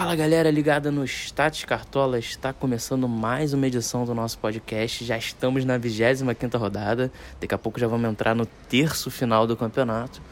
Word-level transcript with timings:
Fala 0.00 0.16
galera 0.16 0.50
ligada 0.50 0.90
no 0.90 1.04
Stats 1.04 1.62
Cartola, 1.66 2.18
está 2.18 2.54
começando 2.54 3.06
mais 3.06 3.52
uma 3.52 3.66
edição 3.66 4.06
do 4.06 4.14
nosso 4.14 4.38
podcast. 4.38 5.04
Já 5.04 5.18
estamos 5.18 5.62
na 5.62 5.76
25 5.76 6.56
rodada, 6.56 7.12
daqui 7.38 7.54
a 7.54 7.58
pouco 7.58 7.78
já 7.78 7.86
vamos 7.86 8.08
entrar 8.08 8.34
no 8.34 8.46
terço 8.46 9.10
final 9.10 9.46
do 9.46 9.54
campeonato. 9.54 10.22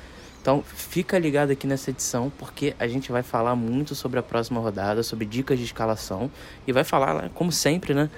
Então 0.41 0.63
fica 0.63 1.19
ligado 1.19 1.51
aqui 1.51 1.67
nessa 1.67 1.91
edição 1.91 2.33
porque 2.39 2.75
a 2.79 2.89
gente 2.89 3.13
vai 3.13 3.23
falar 3.23 3.55
muito 3.55 3.95
sobre 3.95 4.19
a 4.19 4.23
próxima 4.23 4.59
rodada, 4.59 5.03
sobre 5.03 5.27
dicas 5.27 5.59
de 5.59 5.67
escalação 5.67 6.31
e 6.67 6.73
vai 6.73 6.83
falar, 6.83 7.29
como 7.35 7.53
sempre, 7.53 7.93
né, 7.93 8.09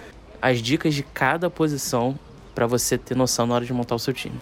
as 0.40 0.62
dicas 0.62 0.94
de 0.94 1.02
cada 1.02 1.50
posição 1.50 2.16
para 2.54 2.68
você 2.68 2.96
ter 2.96 3.16
noção 3.16 3.44
na 3.44 3.56
hora 3.56 3.64
de 3.64 3.72
montar 3.72 3.96
o 3.96 3.98
seu 3.98 4.14
time. 4.14 4.40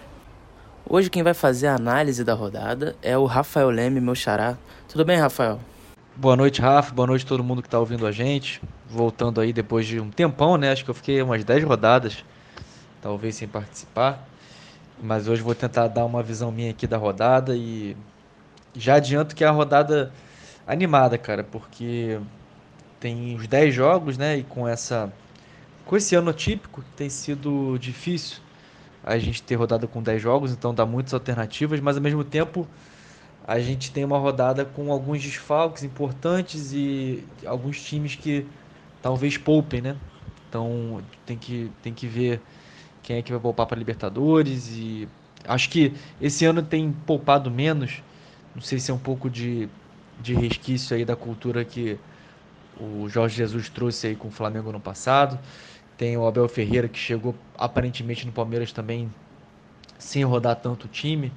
Hoje 0.87 1.09
quem 1.09 1.23
vai 1.23 1.33
fazer 1.33 1.65
a 1.65 1.75
análise 1.75 2.23
da 2.23 2.35
rodada 2.35 2.95
é 3.01 3.17
o 3.17 3.25
Rafael 3.25 3.71
Leme, 3.71 3.99
meu 3.99 4.13
xará. 4.13 4.55
Tudo 4.87 5.03
bem, 5.03 5.17
Rafael? 5.17 5.59
Boa 6.19 6.35
noite, 6.35 6.59
Rafa. 6.59 6.93
Boa 6.93 7.07
noite 7.07 7.23
a 7.23 7.29
todo 7.29 7.41
mundo 7.41 7.61
que 7.61 7.69
está 7.69 7.79
ouvindo 7.79 8.05
a 8.05 8.11
gente. 8.11 8.61
Voltando 8.89 9.39
aí 9.39 9.53
depois 9.53 9.87
de 9.87 10.01
um 10.01 10.09
tempão, 10.09 10.57
né? 10.57 10.69
Acho 10.69 10.83
que 10.83 10.91
eu 10.91 10.93
fiquei 10.93 11.21
umas 11.21 11.45
10 11.45 11.63
rodadas, 11.63 12.25
talvez 13.01 13.35
sem 13.35 13.47
participar. 13.47 14.27
Mas 15.01 15.29
hoje 15.29 15.41
vou 15.41 15.55
tentar 15.55 15.87
dar 15.87 16.03
uma 16.03 16.21
visão 16.21 16.51
minha 16.51 16.71
aqui 16.71 16.85
da 16.85 16.97
rodada 16.97 17.55
e 17.55 17.95
já 18.75 18.95
adianto 18.95 19.33
que 19.33 19.45
é 19.45 19.47
a 19.47 19.51
rodada 19.51 20.11
animada, 20.67 21.17
cara, 21.17 21.41
porque 21.41 22.19
tem 22.99 23.37
os 23.37 23.47
10 23.47 23.73
jogos, 23.73 24.17
né? 24.17 24.39
E 24.39 24.43
com 24.43 24.67
essa 24.67 25.09
com 25.85 25.95
esse 25.95 26.15
ano 26.15 26.33
típico 26.33 26.83
tem 26.97 27.09
sido 27.09 27.77
difícil 27.77 28.39
a 29.05 29.17
gente 29.17 29.41
ter 29.41 29.55
rodada 29.55 29.87
com 29.87 30.03
10 30.03 30.21
jogos, 30.21 30.51
então 30.51 30.75
dá 30.75 30.85
muitas 30.85 31.13
alternativas, 31.13 31.79
mas 31.79 31.95
ao 31.95 32.03
mesmo 32.03 32.25
tempo 32.25 32.67
a 33.49 33.59
gente 33.59 33.91
tem 33.91 34.05
uma 34.05 34.19
rodada 34.19 34.63
com 34.63 34.91
alguns 34.91 35.23
desfalques 35.23 35.81
importantes 35.81 36.71
e 36.71 37.23
alguns 37.43 37.81
times 37.81 38.13
que 38.13 38.45
talvez 39.01 39.37
poupem, 39.39 39.81
né? 39.81 39.97
Então 40.47 41.01
tem 41.25 41.35
que, 41.35 41.71
tem 41.81 41.91
que 41.91 42.05
ver 42.05 42.39
quem 43.01 43.17
é 43.17 43.23
que 43.23 43.31
vai 43.31 43.41
poupar 43.41 43.65
para 43.65 43.75
Libertadores 43.75 44.69
e 44.69 45.09
acho 45.47 45.67
que 45.71 45.95
esse 46.21 46.45
ano 46.45 46.61
tem 46.61 46.91
poupado 47.07 47.49
menos. 47.49 48.03
Não 48.53 48.61
sei 48.61 48.77
se 48.77 48.91
é 48.91 48.93
um 48.93 48.99
pouco 48.99 49.27
de, 49.27 49.67
de 50.21 50.35
resquício 50.35 50.95
aí 50.95 51.03
da 51.03 51.15
cultura 51.15 51.65
que 51.65 51.97
o 52.79 53.09
Jorge 53.09 53.37
Jesus 53.37 53.67
trouxe 53.67 54.05
aí 54.05 54.15
com 54.15 54.27
o 54.27 54.31
Flamengo 54.31 54.71
no 54.71 54.79
passado. 54.79 55.39
Tem 55.97 56.15
o 56.15 56.27
Abel 56.27 56.47
Ferreira 56.47 56.87
que 56.87 56.99
chegou 56.99 57.33
aparentemente 57.57 58.27
no 58.27 58.31
Palmeiras 58.31 58.71
também 58.71 59.11
sem 59.97 60.23
rodar 60.23 60.55
tanto 60.57 60.85
o 60.85 60.87
time. 60.87 61.33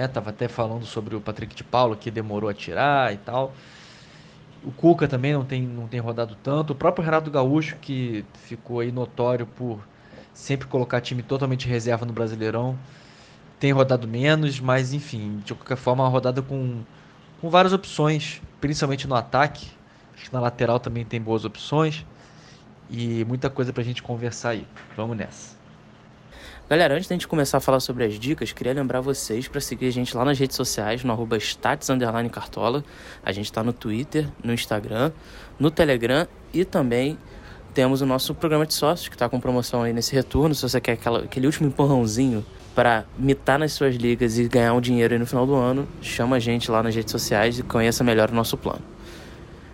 Né? 0.00 0.08
Tava 0.08 0.30
até 0.30 0.48
falando 0.48 0.86
sobre 0.86 1.14
o 1.14 1.20
Patrick 1.20 1.54
de 1.54 1.62
Paulo 1.62 1.94
que 1.94 2.10
demorou 2.10 2.48
a 2.48 2.54
tirar 2.54 3.12
e 3.12 3.18
tal. 3.18 3.52
O 4.64 4.72
Cuca 4.72 5.06
também 5.06 5.32
não 5.34 5.44
tem, 5.44 5.62
não 5.62 5.86
tem 5.86 6.00
rodado 6.00 6.34
tanto. 6.42 6.72
O 6.72 6.74
próprio 6.74 7.04
Renato 7.04 7.30
Gaúcho, 7.30 7.76
que 7.80 8.24
ficou 8.44 8.80
aí 8.80 8.90
notório 8.90 9.46
por 9.46 9.78
sempre 10.32 10.66
colocar 10.66 11.02
time 11.02 11.22
totalmente 11.22 11.68
reserva 11.68 12.06
no 12.06 12.12
Brasileirão, 12.14 12.78
tem 13.58 13.72
rodado 13.72 14.08
menos, 14.08 14.58
mas 14.58 14.94
enfim, 14.94 15.42
de 15.44 15.54
qualquer 15.54 15.76
forma, 15.76 16.02
uma 16.02 16.08
rodada 16.08 16.40
com, 16.40 16.80
com 17.40 17.50
várias 17.50 17.74
opções, 17.74 18.40
principalmente 18.58 19.06
no 19.06 19.14
ataque. 19.14 19.68
Acho 20.14 20.26
que 20.26 20.32
na 20.32 20.40
lateral 20.40 20.80
também 20.80 21.04
tem 21.04 21.20
boas 21.20 21.44
opções. 21.44 22.06
E 22.88 23.24
muita 23.26 23.50
coisa 23.50 23.72
pra 23.72 23.82
gente 23.82 24.02
conversar 24.02 24.50
aí. 24.50 24.66
Vamos 24.96 25.16
nessa. 25.16 25.59
Galera, 26.70 26.94
antes 26.94 27.08
da 27.08 27.16
gente 27.16 27.26
começar 27.26 27.58
a 27.58 27.60
falar 27.60 27.80
sobre 27.80 28.04
as 28.04 28.14
dicas, 28.14 28.52
queria 28.52 28.72
lembrar 28.72 29.00
vocês 29.00 29.48
para 29.48 29.60
seguir 29.60 29.88
a 29.88 29.90
gente 29.90 30.16
lá 30.16 30.24
nas 30.24 30.38
redes 30.38 30.54
sociais, 30.54 31.02
no 31.02 31.12
arroba 31.12 31.36
Cartola. 32.30 32.84
A 33.24 33.32
gente 33.32 33.46
está 33.46 33.64
no 33.64 33.72
Twitter, 33.72 34.28
no 34.40 34.54
Instagram, 34.54 35.10
no 35.58 35.68
Telegram 35.68 36.28
e 36.54 36.64
também 36.64 37.18
temos 37.74 38.02
o 38.02 38.06
nosso 38.06 38.36
programa 38.36 38.64
de 38.64 38.74
sócios, 38.74 39.08
que 39.08 39.16
está 39.16 39.28
com 39.28 39.40
promoção 39.40 39.82
aí 39.82 39.92
nesse 39.92 40.14
retorno. 40.14 40.54
Se 40.54 40.62
você 40.62 40.80
quer 40.80 40.92
aquela, 40.92 41.24
aquele 41.24 41.46
último 41.46 41.66
empurrãozinho 41.66 42.46
para 42.72 43.04
mitar 43.18 43.58
nas 43.58 43.72
suas 43.72 43.96
ligas 43.96 44.38
e 44.38 44.46
ganhar 44.46 44.72
um 44.72 44.80
dinheiro 44.80 45.12
aí 45.12 45.18
no 45.18 45.26
final 45.26 45.44
do 45.44 45.56
ano, 45.56 45.88
chama 46.00 46.36
a 46.36 46.38
gente 46.38 46.70
lá 46.70 46.84
nas 46.84 46.94
redes 46.94 47.10
sociais 47.10 47.58
e 47.58 47.64
conheça 47.64 48.04
melhor 48.04 48.30
o 48.30 48.32
nosso 48.32 48.56
plano. 48.56 48.82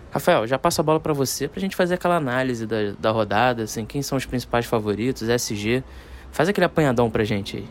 Rafael, 0.09 0.47
já 0.47 0.57
passo 0.57 0.81
a 0.81 0.83
bola 0.83 0.99
para 0.99 1.13
você 1.13 1.47
para 1.47 1.59
a 1.59 1.61
gente 1.61 1.75
fazer 1.75 1.93
aquela 1.93 2.15
análise 2.15 2.65
da, 2.65 2.93
da 2.97 3.11
rodada, 3.11 3.61
assim, 3.61 3.85
quem 3.85 4.01
são 4.01 4.17
os 4.17 4.25
principais 4.25 4.65
favoritos, 4.65 5.29
SG 5.29 5.83
Faz 6.37 6.47
aquele 6.47 6.65
apanhadão 6.65 7.09
pra 7.09 7.23
gente 7.23 7.57
aí. 7.57 7.67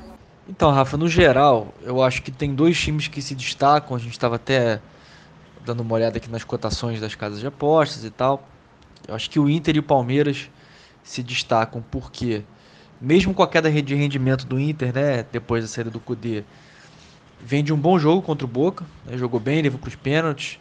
Então, 0.49 0.73
Rafa, 0.73 0.97
no 0.97 1.09
geral, 1.09 1.73
eu 1.85 2.03
acho 2.03 2.21
que 2.21 2.33
tem 2.33 2.53
dois 2.53 2.77
times 2.77 3.07
que 3.07 3.23
se 3.23 3.33
destacam. 3.33 3.97
A 3.97 4.01
gente 4.01 4.11
estava 4.11 4.35
até 4.35 4.81
dando 5.65 5.85
uma 5.85 5.95
olhada 5.95 6.17
aqui 6.17 6.29
nas 6.29 6.43
cotações 6.43 7.01
das 7.01 7.15
casas 7.15 7.39
de 7.39 7.47
apostas 7.47 8.03
e 8.03 8.11
tal. 8.11 8.45
Eu 9.07 9.15
acho 9.15 9.31
que 9.31 9.39
o 9.39 9.49
Inter 9.49 9.77
e 9.77 9.79
o 9.79 9.85
Palmeiras 9.85 10.51
se 11.05 11.23
destacam 11.23 11.81
porque, 11.93 12.43
mesmo 13.01 13.33
com 13.33 13.41
a 13.41 13.47
queda 13.47 13.71
de 13.71 13.95
rendimento 13.95 14.45
do 14.45 14.59
Inter, 14.59 14.93
né, 14.93 15.25
depois 15.31 15.63
da 15.63 15.69
saída 15.69 15.89
do 15.89 16.01
Cudê, 16.01 16.43
vem 17.41 17.63
de 17.63 17.73
um 17.73 17.79
bom 17.79 18.01
jogo 18.01 18.21
contra 18.21 18.45
o 18.45 18.49
Boca, 18.49 18.85
né, 19.05 19.17
jogou 19.17 19.39
bem, 19.39 19.63
levou 19.63 19.79
para 19.79 19.91
os 19.91 19.95
pênaltis. 19.95 20.59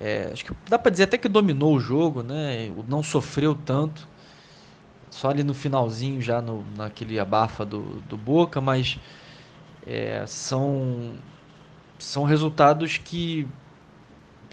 É, 0.00 0.30
acho 0.32 0.44
que 0.44 0.52
dá 0.68 0.76
para 0.76 0.90
dizer 0.90 1.04
até 1.04 1.16
que 1.16 1.28
dominou 1.28 1.76
o 1.76 1.78
jogo, 1.78 2.20
né, 2.20 2.68
não 2.88 3.00
sofreu 3.00 3.54
tanto 3.54 4.08
só 5.18 5.30
ali 5.30 5.42
no 5.42 5.52
finalzinho, 5.52 6.22
já 6.22 6.40
no, 6.40 6.64
naquele 6.76 7.18
abafa 7.18 7.64
do, 7.64 8.00
do 8.08 8.16
Boca, 8.16 8.60
mas 8.60 9.00
é, 9.84 10.24
são, 10.28 11.14
são 11.98 12.22
resultados 12.22 12.98
que 12.98 13.44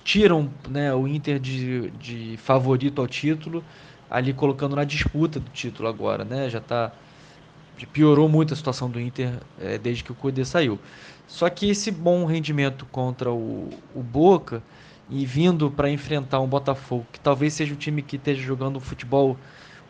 tiram 0.03 0.49
né, 0.67 0.91
o 0.91 1.07
Inter 1.07 1.37
de, 1.39 1.91
de 1.91 2.37
favorito 2.37 2.99
ao 2.99 3.07
título, 3.07 3.63
ali 4.09 4.33
colocando 4.33 4.75
na 4.75 4.83
disputa 4.83 5.39
do 5.39 5.51
título 5.51 5.87
agora, 5.87 6.25
né? 6.25 6.49
Já 6.49 6.59
tá 6.59 6.91
piorou 7.91 8.27
muito 8.27 8.53
a 8.53 8.57
situação 8.57 8.89
do 8.89 8.99
Inter 8.99 9.33
é, 9.59 9.77
desde 9.77 10.03
que 10.03 10.11
o 10.11 10.15
Cudê 10.15 10.45
saiu. 10.45 10.79
Só 11.27 11.47
que 11.47 11.69
esse 11.69 11.91
bom 11.91 12.25
rendimento 12.25 12.87
contra 12.87 13.31
o, 13.31 13.69
o 13.93 14.01
Boca 14.01 14.63
e 15.11 15.25
vindo 15.27 15.69
para 15.69 15.91
enfrentar 15.91 16.39
um 16.39 16.47
Botafogo, 16.47 17.05
que 17.11 17.19
talvez 17.19 17.53
seja 17.53 17.73
o 17.73 17.77
time 17.77 18.01
que 18.01 18.15
esteja 18.15 18.41
jogando 18.41 18.79
futebol 18.79 19.37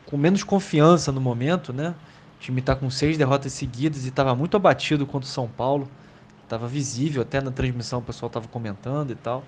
com 0.05 0.17
menos 0.17 0.43
confiança 0.43 1.11
no 1.11 1.19
momento, 1.19 1.73
né? 1.73 1.95
O 2.37 2.39
time 2.39 2.59
está 2.59 2.75
com 2.75 2.89
seis 2.89 3.17
derrotas 3.17 3.53
seguidas 3.53 4.05
e 4.05 4.09
estava 4.09 4.35
muito 4.35 4.55
abatido 4.55 5.05
contra 5.05 5.27
o 5.27 5.31
São 5.31 5.47
Paulo. 5.47 5.89
Estava 6.43 6.67
visível, 6.67 7.23
até 7.23 7.41
na 7.41 7.51
transmissão 7.51 7.99
o 7.99 8.01
pessoal 8.01 8.27
estava 8.27 8.47
comentando 8.47 9.11
e 9.11 9.15
tal. 9.15 9.43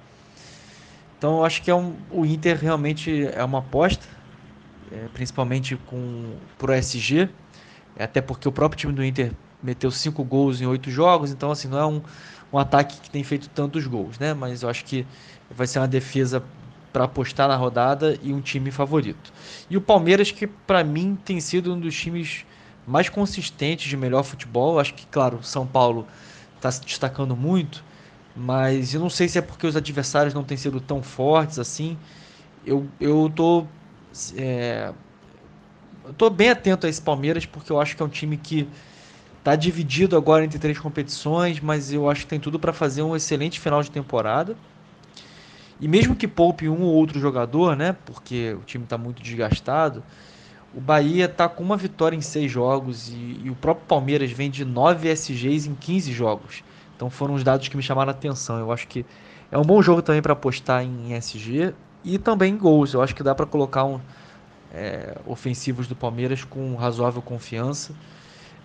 Então 1.17 1.37
eu 1.37 1.45
acho 1.45 1.61
que 1.61 1.69
é 1.69 1.75
um, 1.75 1.95
o 2.11 2.25
Inter 2.25 2.57
realmente 2.59 3.27
é 3.33 3.43
uma 3.43 3.59
aposta, 3.59 4.05
é, 4.91 5.07
principalmente 5.13 5.75
com 5.87 6.35
pro 6.57 6.73
SG, 6.73 7.29
é, 7.95 8.03
até 8.03 8.21
porque 8.21 8.47
o 8.47 8.51
próprio 8.51 8.79
time 8.79 8.93
do 8.93 9.03
Inter 9.03 9.31
meteu 9.61 9.89
cinco 9.89 10.23
gols 10.23 10.61
em 10.61 10.65
oito 10.65 10.91
jogos, 10.91 11.31
então 11.31 11.51
assim 11.51 11.67
não 11.67 11.79
é 11.79 11.85
um, 11.85 12.01
um 12.53 12.57
ataque 12.57 12.99
que 13.01 13.09
tem 13.09 13.23
feito 13.23 13.49
tantos 13.49 13.87
gols, 13.87 14.19
né? 14.19 14.33
Mas 14.33 14.61
eu 14.61 14.69
acho 14.69 14.85
que 14.85 15.05
vai 15.49 15.65
ser 15.65 15.79
uma 15.79 15.87
defesa 15.87 16.43
para 16.91 17.05
apostar 17.05 17.47
na 17.47 17.55
rodada 17.55 18.17
e 18.23 18.33
um 18.33 18.41
time 18.41 18.71
favorito. 18.71 19.31
E 19.69 19.77
o 19.77 19.81
Palmeiras, 19.81 20.31
que 20.31 20.47
para 20.47 20.83
mim 20.83 21.17
tem 21.23 21.39
sido 21.39 21.73
um 21.73 21.79
dos 21.79 21.95
times 21.95 22.45
mais 22.87 23.09
consistentes 23.09 23.89
de 23.89 23.97
melhor 23.97 24.23
futebol. 24.23 24.79
Acho 24.79 24.93
que, 24.93 25.05
claro, 25.07 25.43
São 25.43 25.67
Paulo 25.67 26.07
está 26.55 26.71
se 26.71 26.81
destacando 26.81 27.35
muito, 27.35 27.83
mas 28.35 28.93
eu 28.93 28.99
não 28.99 29.09
sei 29.09 29.27
se 29.27 29.37
é 29.37 29.41
porque 29.41 29.67
os 29.67 29.75
adversários 29.75 30.33
não 30.33 30.43
têm 30.43 30.57
sido 30.57 30.79
tão 30.79 31.03
fortes 31.03 31.59
assim. 31.59 31.97
Eu, 32.65 32.87
eu 32.99 33.31
tô, 33.35 33.65
é, 34.35 34.91
eu 36.05 36.13
tô 36.13 36.29
bem 36.29 36.49
atento 36.49 36.85
a 36.85 36.89
esse 36.89 37.01
Palmeiras 37.01 37.45
porque 37.45 37.71
eu 37.71 37.79
acho 37.79 37.95
que 37.95 38.01
é 38.01 38.05
um 38.05 38.09
time 38.09 38.37
que 38.37 38.67
está 39.39 39.55
dividido 39.55 40.17
agora 40.17 40.43
entre 40.43 40.59
três 40.59 40.77
competições, 40.77 41.59
mas 41.59 41.93
eu 41.93 42.09
acho 42.09 42.21
que 42.21 42.27
tem 42.27 42.39
tudo 42.39 42.59
para 42.59 42.73
fazer 42.73 43.01
um 43.01 43.15
excelente 43.15 43.59
final 43.59 43.81
de 43.81 43.89
temporada. 43.91 44.57
E 45.79 45.87
mesmo 45.87 46.15
que 46.15 46.27
poupe 46.27 46.67
um 46.67 46.81
ou 46.81 46.93
outro 46.93 47.19
jogador, 47.19 47.75
né? 47.75 47.95
Porque 48.05 48.55
o 48.59 48.63
time 48.63 48.83
está 48.83 48.97
muito 48.97 49.21
desgastado. 49.21 50.03
O 50.73 50.81
Bahia 50.81 51.25
está 51.25 51.47
com 51.47 51.63
uma 51.63 51.77
vitória 51.77 52.15
em 52.15 52.21
seis 52.21 52.51
jogos 52.51 53.09
e, 53.09 53.41
e, 53.43 53.49
o 53.49 53.55
próprio 53.55 53.85
Palmeiras 53.87 54.31
vem 54.31 54.49
de 54.49 54.65
nove 54.65 55.07
SGs 55.09 55.67
em 55.67 55.75
15 55.75 56.11
jogos. 56.11 56.63
Então 56.95 57.09
foram 57.09 57.35
os 57.35 57.43
dados 57.43 57.67
que 57.67 57.77
me 57.77 57.83
chamaram 57.83 58.09
a 58.09 58.11
atenção. 58.11 58.59
Eu 58.59 58.71
acho 58.71 58.87
que 58.87 59.05
é 59.51 59.57
um 59.57 59.63
bom 59.63 59.81
jogo 59.81 60.01
também 60.01 60.21
para 60.21 60.33
apostar 60.33 60.83
em 60.83 61.13
SG 61.13 61.73
e 62.03 62.17
também 62.17 62.53
em 62.53 62.57
gols. 62.57 62.93
Eu 62.93 63.01
acho 63.01 63.15
que 63.15 63.23
dá 63.23 63.33
para 63.33 63.45
colocar 63.45 63.85
um, 63.85 63.99
é, 64.73 65.15
ofensivos 65.25 65.87
do 65.87 65.95
Palmeiras 65.95 66.43
com 66.43 66.75
razoável 66.75 67.21
confiança. 67.21 67.93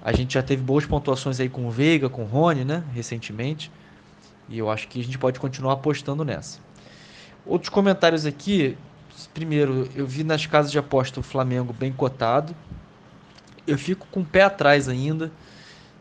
A 0.02 0.12
gente 0.12 0.34
já 0.34 0.42
teve 0.42 0.62
boas 0.62 0.84
pontuações 0.84 1.38
aí 1.38 1.48
com 1.48 1.66
o 1.66 1.70
Veiga, 1.70 2.08
com 2.08 2.22
o 2.22 2.26
Rony, 2.26 2.64
né? 2.64 2.82
Recentemente. 2.92 3.70
E 4.48 4.58
eu 4.58 4.68
acho 4.70 4.88
que 4.88 5.00
a 5.00 5.04
gente 5.04 5.18
pode 5.18 5.38
continuar 5.38 5.74
apostando 5.74 6.24
nessa. 6.24 6.58
Outros 7.44 7.68
comentários 7.68 8.24
aqui. 8.24 8.76
Primeiro, 9.34 9.88
eu 9.94 10.06
vi 10.06 10.24
nas 10.24 10.46
casas 10.46 10.70
de 10.70 10.78
aposta 10.78 11.20
o 11.20 11.22
Flamengo 11.22 11.72
bem 11.72 11.92
cotado. 11.92 12.54
Eu 13.66 13.78
fico 13.78 14.06
com 14.10 14.20
o 14.20 14.24
pé 14.24 14.42
atrás 14.42 14.88
ainda 14.88 15.30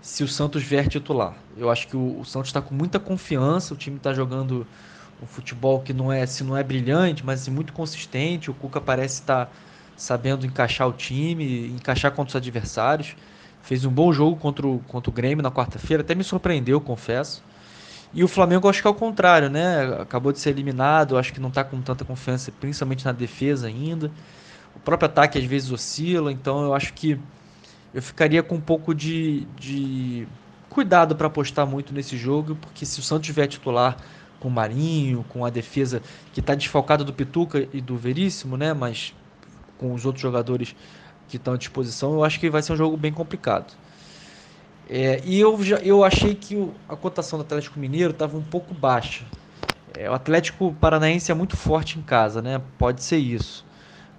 se 0.01 0.23
o 0.23 0.27
Santos 0.27 0.63
vier 0.63 0.87
titular. 0.87 1.35
Eu 1.55 1.69
acho 1.69 1.87
que 1.87 1.95
o, 1.95 2.19
o 2.19 2.25
Santos 2.25 2.49
está 2.49 2.61
com 2.61 2.73
muita 2.73 2.99
confiança, 2.99 3.73
o 3.73 3.77
time 3.77 3.97
está 3.97 4.13
jogando 4.13 4.65
um 5.21 5.25
futebol 5.25 5.79
que 5.81 5.93
não 5.93 6.11
é, 6.11 6.25
se 6.25 6.43
não 6.43 6.57
é 6.57 6.63
brilhante, 6.63 7.23
mas 7.25 7.41
assim, 7.41 7.51
muito 7.51 7.71
consistente. 7.73 8.49
O 8.49 8.53
Cuca 8.53 8.81
parece 8.81 9.21
estar 9.21 9.53
sabendo 9.95 10.45
encaixar 10.45 10.87
o 10.87 10.93
time, 10.93 11.67
encaixar 11.67 12.11
contra 12.11 12.29
os 12.29 12.35
adversários. 12.35 13.15
Fez 13.61 13.85
um 13.85 13.91
bom 13.91 14.11
jogo 14.11 14.35
contra 14.37 14.67
o, 14.67 14.79
contra 14.87 15.09
o 15.11 15.13
Grêmio 15.13 15.43
na 15.43 15.51
quarta-feira, 15.51 16.01
até 16.01 16.15
me 16.15 16.23
surpreendeu, 16.23 16.81
confesso. 16.81 17.43
E 18.13 18.23
o 18.23 18.27
Flamengo 18.27 18.67
acho 18.67 18.81
que 18.81 18.87
é 18.87 18.91
o 18.91 18.93
contrário, 18.93 19.49
né? 19.49 20.01
Acabou 20.01 20.33
de 20.33 20.39
ser 20.39 20.49
eliminado, 20.49 21.17
acho 21.17 21.33
que 21.33 21.39
não 21.39 21.49
está 21.49 21.63
com 21.63 21.81
tanta 21.81 22.03
confiança, 22.03 22.51
principalmente 22.51 23.05
na 23.05 23.13
defesa 23.13 23.67
ainda. 23.67 24.11
O 24.75 24.79
próprio 24.79 25.07
ataque 25.07 25.37
às 25.37 25.45
vezes 25.45 25.71
oscila, 25.71 26.31
então 26.31 26.63
eu 26.63 26.73
acho 26.73 26.93
que 26.93 27.19
eu 27.93 28.01
ficaria 28.01 28.43
com 28.43 28.55
um 28.55 28.61
pouco 28.61 28.93
de, 28.93 29.45
de 29.57 30.27
cuidado 30.69 31.15
para 31.15 31.27
apostar 31.27 31.65
muito 31.65 31.93
nesse 31.93 32.17
jogo, 32.17 32.55
porque 32.55 32.85
se 32.85 32.99
o 32.99 33.03
Santos 33.03 33.27
tiver 33.27 33.47
titular 33.47 33.97
com 34.39 34.47
o 34.47 34.51
Marinho, 34.51 35.23
com 35.29 35.45
a 35.45 35.49
defesa 35.49 36.01
que 36.33 36.39
está 36.39 36.55
desfalcada 36.55 37.03
do 37.03 37.13
Pituca 37.13 37.67
e 37.73 37.79
do 37.79 37.95
Veríssimo, 37.95 38.57
né? 38.57 38.73
Mas 38.73 39.13
com 39.77 39.93
os 39.93 40.05
outros 40.05 40.21
jogadores 40.21 40.75
que 41.29 41.37
estão 41.37 41.53
à 41.53 41.57
disposição, 41.57 42.13
eu 42.13 42.23
acho 42.23 42.39
que 42.39 42.49
vai 42.49 42.61
ser 42.61 42.73
um 42.73 42.77
jogo 42.77 42.97
bem 42.97 43.11
complicado. 43.13 43.73
É, 44.93 45.21
e 45.23 45.39
eu, 45.39 45.63
já, 45.63 45.77
eu 45.77 46.03
achei 46.03 46.35
que 46.35 46.53
o, 46.53 46.73
a 46.89 46.97
cotação 46.97 47.39
do 47.39 47.43
Atlético 47.43 47.79
Mineiro 47.79 48.11
estava 48.11 48.37
um 48.37 48.41
pouco 48.43 48.73
baixa. 48.73 49.23
É, 49.97 50.09
o 50.09 50.13
Atlético 50.13 50.75
Paranaense 50.81 51.31
é 51.31 51.33
muito 51.33 51.55
forte 51.55 51.97
em 51.97 52.01
casa, 52.01 52.41
né? 52.41 52.61
Pode 52.77 53.01
ser 53.01 53.15
isso. 53.15 53.65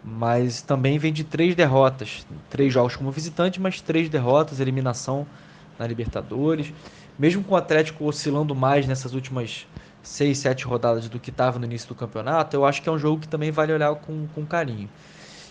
Mas 0.03 0.63
também 0.63 0.99
vem 0.99 1.13
de 1.13 1.25
três 1.25 1.55
derrotas. 1.55 2.27
Três 2.49 2.73
jogos 2.73 2.97
como 2.97 3.11
visitante, 3.11 3.61
mas 3.61 3.83
três 3.83 4.09
derrotas, 4.09 4.61
eliminação 4.61 5.27
na 5.79 5.87
Libertadores. 5.87 6.73
Mesmo 7.19 7.45
com 7.45 7.53
o 7.55 7.59
Atlético 7.59 8.07
oscilando 8.07 8.55
mais 8.55 8.87
nessas 8.87 9.13
últimas 9.13 9.67
seis, 10.03 10.39
sete 10.39 10.65
rodadas 10.65 11.07
do 11.07 11.21
que 11.21 11.29
estava 11.29 11.59
no 11.59 11.67
início 11.67 11.87
do 11.87 11.95
campeonato, 11.95 12.57
eu 12.57 12.65
acho 12.65 12.81
que 12.81 12.89
é 12.89 12.93
um 12.93 12.99
jogo 12.99 13.21
que 13.21 13.29
também 13.29 13.51
vale 13.51 13.75
olhar 13.75 13.95
com, 13.97 14.27
com 14.35 14.47
carinho. 14.47 14.89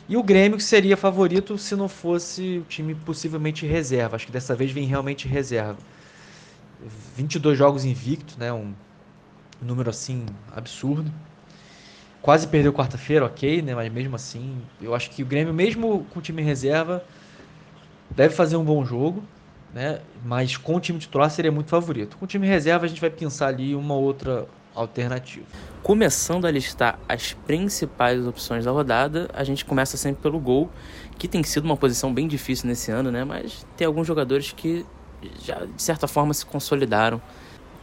E 0.10 0.18
o 0.18 0.24
Grêmio 0.24 0.58
que 0.58 0.64
seria 0.64 0.98
favorito 0.98 1.58
se 1.58 1.76
não 1.76 1.88
fosse 1.88 2.60
o 2.60 2.64
time 2.64 2.94
possivelmente 2.94 3.66
reserva. 3.66 4.16
Acho 4.16 4.26
que 4.26 4.32
dessa 4.32 4.56
vez 4.56 4.72
vem 4.72 4.86
realmente 4.86 5.28
reserva. 5.28 5.78
22 7.16 7.58
jogos 7.58 7.86
invictos, 7.86 8.36
né? 8.38 8.52
Um 8.52 8.74
número 9.62 9.90
assim 9.90 10.26
absurdo. 10.56 11.12
Quase 12.22 12.48
perdeu 12.48 12.74
quarta-feira, 12.74 13.26
ok, 13.26 13.62
né? 13.62 13.74
Mas 13.74 13.92
mesmo 13.92 14.16
assim, 14.16 14.58
eu 14.82 14.94
acho 14.94 15.10
que 15.10 15.24
o 15.24 15.26
Grêmio, 15.26 15.54
mesmo 15.54 16.06
com 16.12 16.20
o 16.20 16.22
time 16.22 16.42
reserva, 16.42 17.04
deve 18.10 18.36
fazer 18.36 18.58
um 18.58 18.64
bom 18.64 18.86
jogo, 18.86 19.24
né? 19.74 20.02
Mas 20.26 20.58
com 20.58 20.76
o 20.76 20.80
time 20.80 21.00
titular 21.00 21.30
seria 21.30 21.52
muito 21.52 21.70
favorito. 21.70 22.18
Com 22.18 22.26
o 22.26 22.28
time 22.28 22.46
reserva 22.48 22.86
a 22.86 22.88
gente 22.88 23.02
vai 23.02 23.10
pensar 23.10 23.48
ali 23.48 23.74
uma 23.76 23.96
outra 23.96 24.48
alternativa. 24.76 25.46
Começando 25.84 26.46
a 26.46 26.52
listar 26.52 27.00
as 27.08 27.34
principais 27.34 28.26
opções 28.26 28.66
da 28.66 28.72
rodada, 28.72 29.30
a 29.34 29.44
gente 29.44 29.66
começa 29.66 29.98
sempre 29.98 30.22
pelo 30.22 30.40
gol, 30.40 30.70
que 31.18 31.28
tem 31.28 31.44
sido 31.44 31.66
uma 31.66 31.78
posição 31.78 32.14
bem 32.14 32.28
difícil 32.28 32.68
nesse 32.68 32.92
ano, 32.92 33.12
né? 33.12 33.24
Mas 33.24 33.66
tem 33.76 33.86
alguns 33.86 34.08
jogadores 34.08 34.52
que 34.52 34.86
já 35.44 35.66
de 35.66 35.82
certa 35.82 36.08
forma 36.08 36.34
se 36.34 36.46
consolidaram 36.46 37.22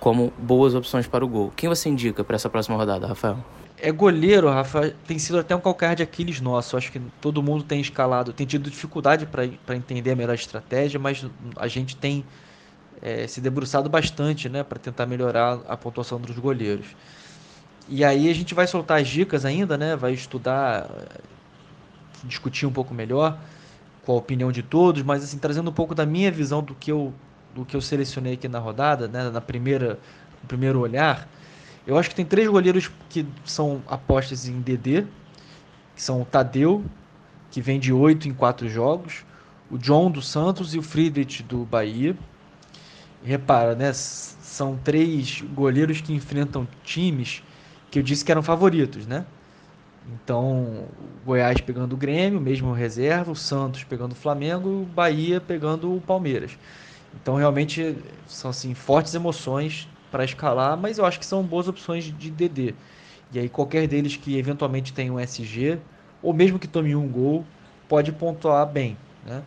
como 0.01 0.33
boas 0.39 0.75
opções 0.75 1.07
para 1.07 1.25
o 1.25 1.29
gol. 1.29 1.53
Quem 1.57 1.69
você 1.69 1.89
indica 1.89 2.23
para 2.23 2.37
essa 2.37 2.49
próxima 2.49 2.77
rodada, 2.77 3.07
Rafael? 3.07 3.39
É 3.81 3.93
goleiro, 3.93 4.49
Rafa, 4.49 4.93
tem 5.07 5.19
sido 5.19 5.39
até 5.39 5.55
um 5.55 5.61
calcanhar 5.61 5.95
de 5.95 6.03
Aquiles 6.03 6.41
nosso. 6.41 6.77
Acho 6.77 6.91
que 6.91 7.01
todo 7.21 7.43
mundo 7.43 7.63
tem 7.63 7.81
escalado, 7.81 8.33
tem 8.33 8.47
tido 8.47 8.69
dificuldade 8.69 9.27
para 9.27 9.77
entender 9.77 10.11
a 10.13 10.17
melhor 10.17 10.35
estratégia, 10.35 10.99
mas 10.99 11.25
a 11.57 11.69
gente 11.69 11.97
tem 11.97 12.25
é, 13.03 13.27
se 13.27 13.41
debruçado 13.41 13.89
bastante 13.89 14.49
né, 14.49 14.63
para 14.63 14.79
tentar 14.79 15.07
melhorar 15.07 15.61
a 15.69 15.77
pontuação 15.77 16.21
dos 16.21 16.39
goleiros. 16.39 16.87
E 17.89 18.05
aí 18.05 18.29
a 18.29 18.35
gente 18.35 18.55
vai 18.55 18.67
soltar 18.67 19.01
as 19.01 19.09
dicas 19.09 19.47
ainda, 19.47 19.79
né? 19.79 19.97
Vai 19.97 20.13
estudar, 20.13 20.91
discutir 22.25 22.67
um 22.67 22.73
pouco 22.73 22.93
melhor 22.93 23.39
com 24.05 24.13
a 24.13 24.17
opinião 24.17 24.53
de 24.53 24.63
todos, 24.63 25.03
mas 25.03 25.25
assim 25.25 25.39
trazendo 25.39 25.71
um 25.71 25.73
pouco 25.73 25.95
da 25.95 26.05
minha 26.05 26.31
visão 26.31 26.63
do 26.63 26.75
que 26.75 26.93
eu 26.93 27.15
do 27.55 27.65
que 27.65 27.75
eu 27.75 27.81
selecionei 27.81 28.35
aqui 28.35 28.47
na 28.47 28.59
rodada, 28.59 29.09
né? 29.09 29.31
Na 29.31 29.41
primeira, 29.41 29.99
no 30.43 30.47
primeiro 30.47 30.81
olhar, 30.81 31.27
eu 31.87 31.97
acho 31.97 32.11
que 32.11 32.15
tem 32.15 32.27
três 32.27 32.47
goleiros 32.47 32.91
que 33.09 33.27
são 33.43 33.83
apostas 33.89 34.47
em 34.47 34.61
DD, 34.61 35.07
que 35.97 36.03
são 36.03 36.21
o 36.21 36.25
Tadeu, 36.27 36.85
que 37.51 37.63
vem 37.63 37.81
de 37.81 37.91
8 37.91 38.29
em 38.29 38.35
4 38.35 38.69
jogos, 38.69 39.25
o 39.71 39.79
John 39.79 40.11
do 40.11 40.21
Santos 40.21 40.75
e 40.75 40.79
o 40.79 40.83
Friedrich 40.83 41.43
do 41.43 41.65
Bahia 41.65 42.15
repara, 43.25 43.75
né? 43.75 43.93
São 43.93 44.77
três 44.77 45.43
goleiros 45.55 46.01
que 46.01 46.13
enfrentam 46.13 46.67
times 46.83 47.43
que 47.91 47.99
eu 47.99 48.03
disse 48.03 48.25
que 48.25 48.31
eram 48.31 48.43
favoritos, 48.43 49.07
né? 49.07 49.25
Então, 50.07 50.87
Goiás 51.25 51.61
pegando 51.61 51.93
o 51.93 51.97
Grêmio, 51.97 52.41
mesmo 52.41 52.73
reserva, 52.73 53.31
o 53.31 53.37
Santos 53.37 53.85
pegando 53.85 54.13
o 54.13 54.15
Flamengo, 54.15 54.83
o 54.83 54.87
Bahia 54.87 55.41
pegando 55.41 55.95
o 55.95 56.01
Palmeiras. 56.01 56.59
Então, 57.15 57.37
realmente 57.37 57.97
são 58.27 58.51
assim 58.51 58.75
fortes 58.75 59.15
emoções 59.15 59.89
para 60.11 60.25
escalar, 60.25 60.77
mas 60.77 60.99
eu 60.99 61.05
acho 61.05 61.19
que 61.19 61.27
são 61.27 61.43
boas 61.43 61.69
opções 61.69 62.05
de 62.05 62.31
DD. 62.31 62.75
E 63.33 63.39
aí 63.39 63.49
qualquer 63.49 63.87
deles 63.87 64.17
que 64.17 64.39
eventualmente 64.39 64.93
tenha 64.93 65.13
um 65.13 65.21
SG, 65.21 65.79
ou 66.23 66.33
mesmo 66.33 66.59
que 66.59 66.67
tome 66.67 66.95
um 66.97 67.07
gol, 67.07 67.45
pode 67.89 68.13
pontuar 68.13 68.67
bem, 68.67 68.97
né? 69.25 69.43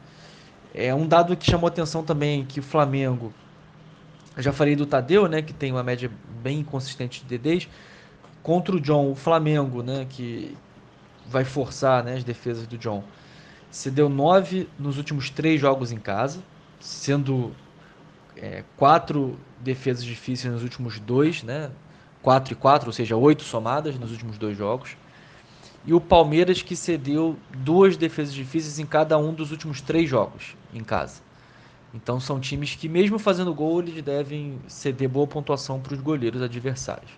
É 0.74 0.94
um 0.96 1.08
dado 1.08 1.36
que 1.36 1.46
chamou 1.46 1.68
atenção 1.68 2.04
também 2.04 2.46
que 2.46 2.60
o 2.60 2.64
Flamengo 2.64 3.34
eu 4.36 4.44
já 4.44 4.54
falei 4.54 4.76
do 4.76 4.86
Tadeu, 4.86 5.28
né, 5.28 5.42
que 5.42 5.54
tem 5.54 5.72
uma 5.72 5.84
média 5.84 6.10
bem 6.42 6.64
consistente 6.64 7.24
de 7.24 7.38
DDs. 7.38 7.68
Contra 8.42 8.76
o 8.76 8.80
John, 8.80 9.12
o 9.12 9.16
Flamengo, 9.16 9.84
né, 9.84 10.06
que 10.10 10.56
vai 11.28 11.44
forçar 11.46 12.04
né, 12.04 12.16
as 12.16 12.24
defesas 12.24 12.66
do 12.66 12.78
John. 12.78 13.04
Cedeu 13.70 14.10
9 14.10 14.68
nos 14.78 14.98
últimos 14.98 15.30
três 15.30 15.60
jogos 15.60 15.92
em 15.92 15.98
casa, 15.98 16.42
sendo 16.80 17.56
é, 18.36 18.64
quatro 18.76 19.40
defesas 19.60 20.04
difíceis 20.04 20.54
nos 20.54 20.64
últimos 20.64 21.00
dois, 21.00 21.44
né? 21.44 21.72
4 22.22 22.54
e 22.54 22.56
4, 22.56 22.88
ou 22.88 22.94
seja, 22.94 23.16
oito 23.16 23.44
somadas 23.44 23.98
nos 23.98 24.12
últimos 24.12 24.38
dois 24.38 24.58
jogos. 24.58 24.96
E 25.86 25.94
o 25.94 26.00
Palmeiras 26.00 26.62
que 26.62 26.76
cedeu 26.76 27.36
duas 27.50 27.98
defesas 27.98 28.34
difíceis 28.34 28.78
em 28.78 28.86
cada 28.86 29.18
um 29.18 29.34
dos 29.34 29.52
últimos 29.52 29.82
três 29.82 30.10
jogos 30.10 30.56
em 30.74 30.84
casa. 30.84 31.22
Então 31.94 32.20
são 32.20 32.40
times 32.40 32.76
que, 32.76 32.88
mesmo 32.88 33.20
fazendo 33.20 33.54
gol, 33.54 33.82
eles 33.82 34.02
devem 34.02 34.60
ceder 34.68 35.10
boa 35.10 35.28
pontuação 35.28 35.80
para 35.80 35.94
os 35.94 36.00
goleiros 36.00 36.42
adversários. 36.42 37.12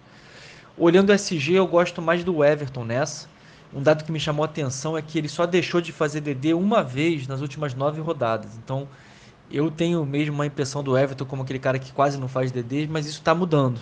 Olhando 0.78 1.12
o 1.12 1.14
SG, 1.14 1.54
eu 1.54 1.68
gosto 1.68 2.02
mais 2.02 2.24
do 2.24 2.44
Everton 2.44 2.84
nessa. 2.84 3.28
Um 3.74 3.82
dado 3.82 4.04
que 4.04 4.12
me 4.12 4.20
chamou 4.20 4.44
a 4.44 4.46
atenção 4.46 4.98
é 4.98 5.02
que 5.02 5.18
ele 5.18 5.28
só 5.28 5.46
deixou 5.46 5.82
de 5.82 5.92
fazer 5.92 6.22
DD 6.22 6.54
uma 6.54 6.84
vez 6.84 7.28
nas 7.28 7.42
últimas 7.42 7.74
nove 7.74 8.02
rodadas. 8.02 8.58
Então 8.58 8.88
eu 9.52 9.70
tenho 9.70 10.04
mesmo 10.06 10.34
uma 10.34 10.46
impressão 10.46 10.84
do 10.84 10.98
Everton 10.98 11.26
como 11.26 11.44
aquele 11.44 11.60
cara 11.60 11.78
que 11.78 11.92
quase 11.92 12.20
não 12.20 12.28
faz 12.28 12.52
DD, 12.52 12.88
mas 12.88 13.06
isso 13.06 13.20
está 13.20 13.36
mudando. 13.36 13.80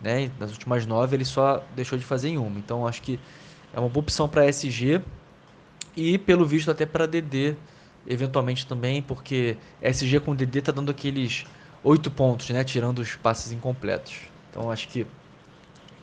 Né? 0.00 0.30
Nas 0.38 0.50
últimas 0.50 0.84
nove 0.86 1.16
ele 1.16 1.24
só 1.24 1.62
deixou 1.74 1.96
de 1.98 2.04
fazer 2.04 2.28
em 2.28 2.38
uma. 2.38 2.58
Então 2.58 2.86
acho 2.86 3.02
que 3.02 3.18
é 3.72 3.78
uma 3.78 3.88
boa 3.88 4.02
opção 4.02 4.28
para 4.28 4.46
SG 4.46 5.00
e 5.96 6.18
pelo 6.18 6.44
visto 6.44 6.70
até 6.70 6.84
para 6.84 7.06
DD 7.06 7.56
eventualmente 8.06 8.66
também, 8.66 9.02
porque 9.02 9.56
SG 9.82 10.20
com 10.20 10.34
DD 10.34 10.62
tá 10.62 10.72
dando 10.72 10.90
aqueles 10.90 11.44
oito 11.82 12.10
pontos, 12.10 12.50
né? 12.50 12.64
Tirando 12.64 12.98
os 13.00 13.16
passes 13.16 13.52
incompletos. 13.52 14.20
Então 14.50 14.70
acho 14.70 14.88
que 14.88 15.06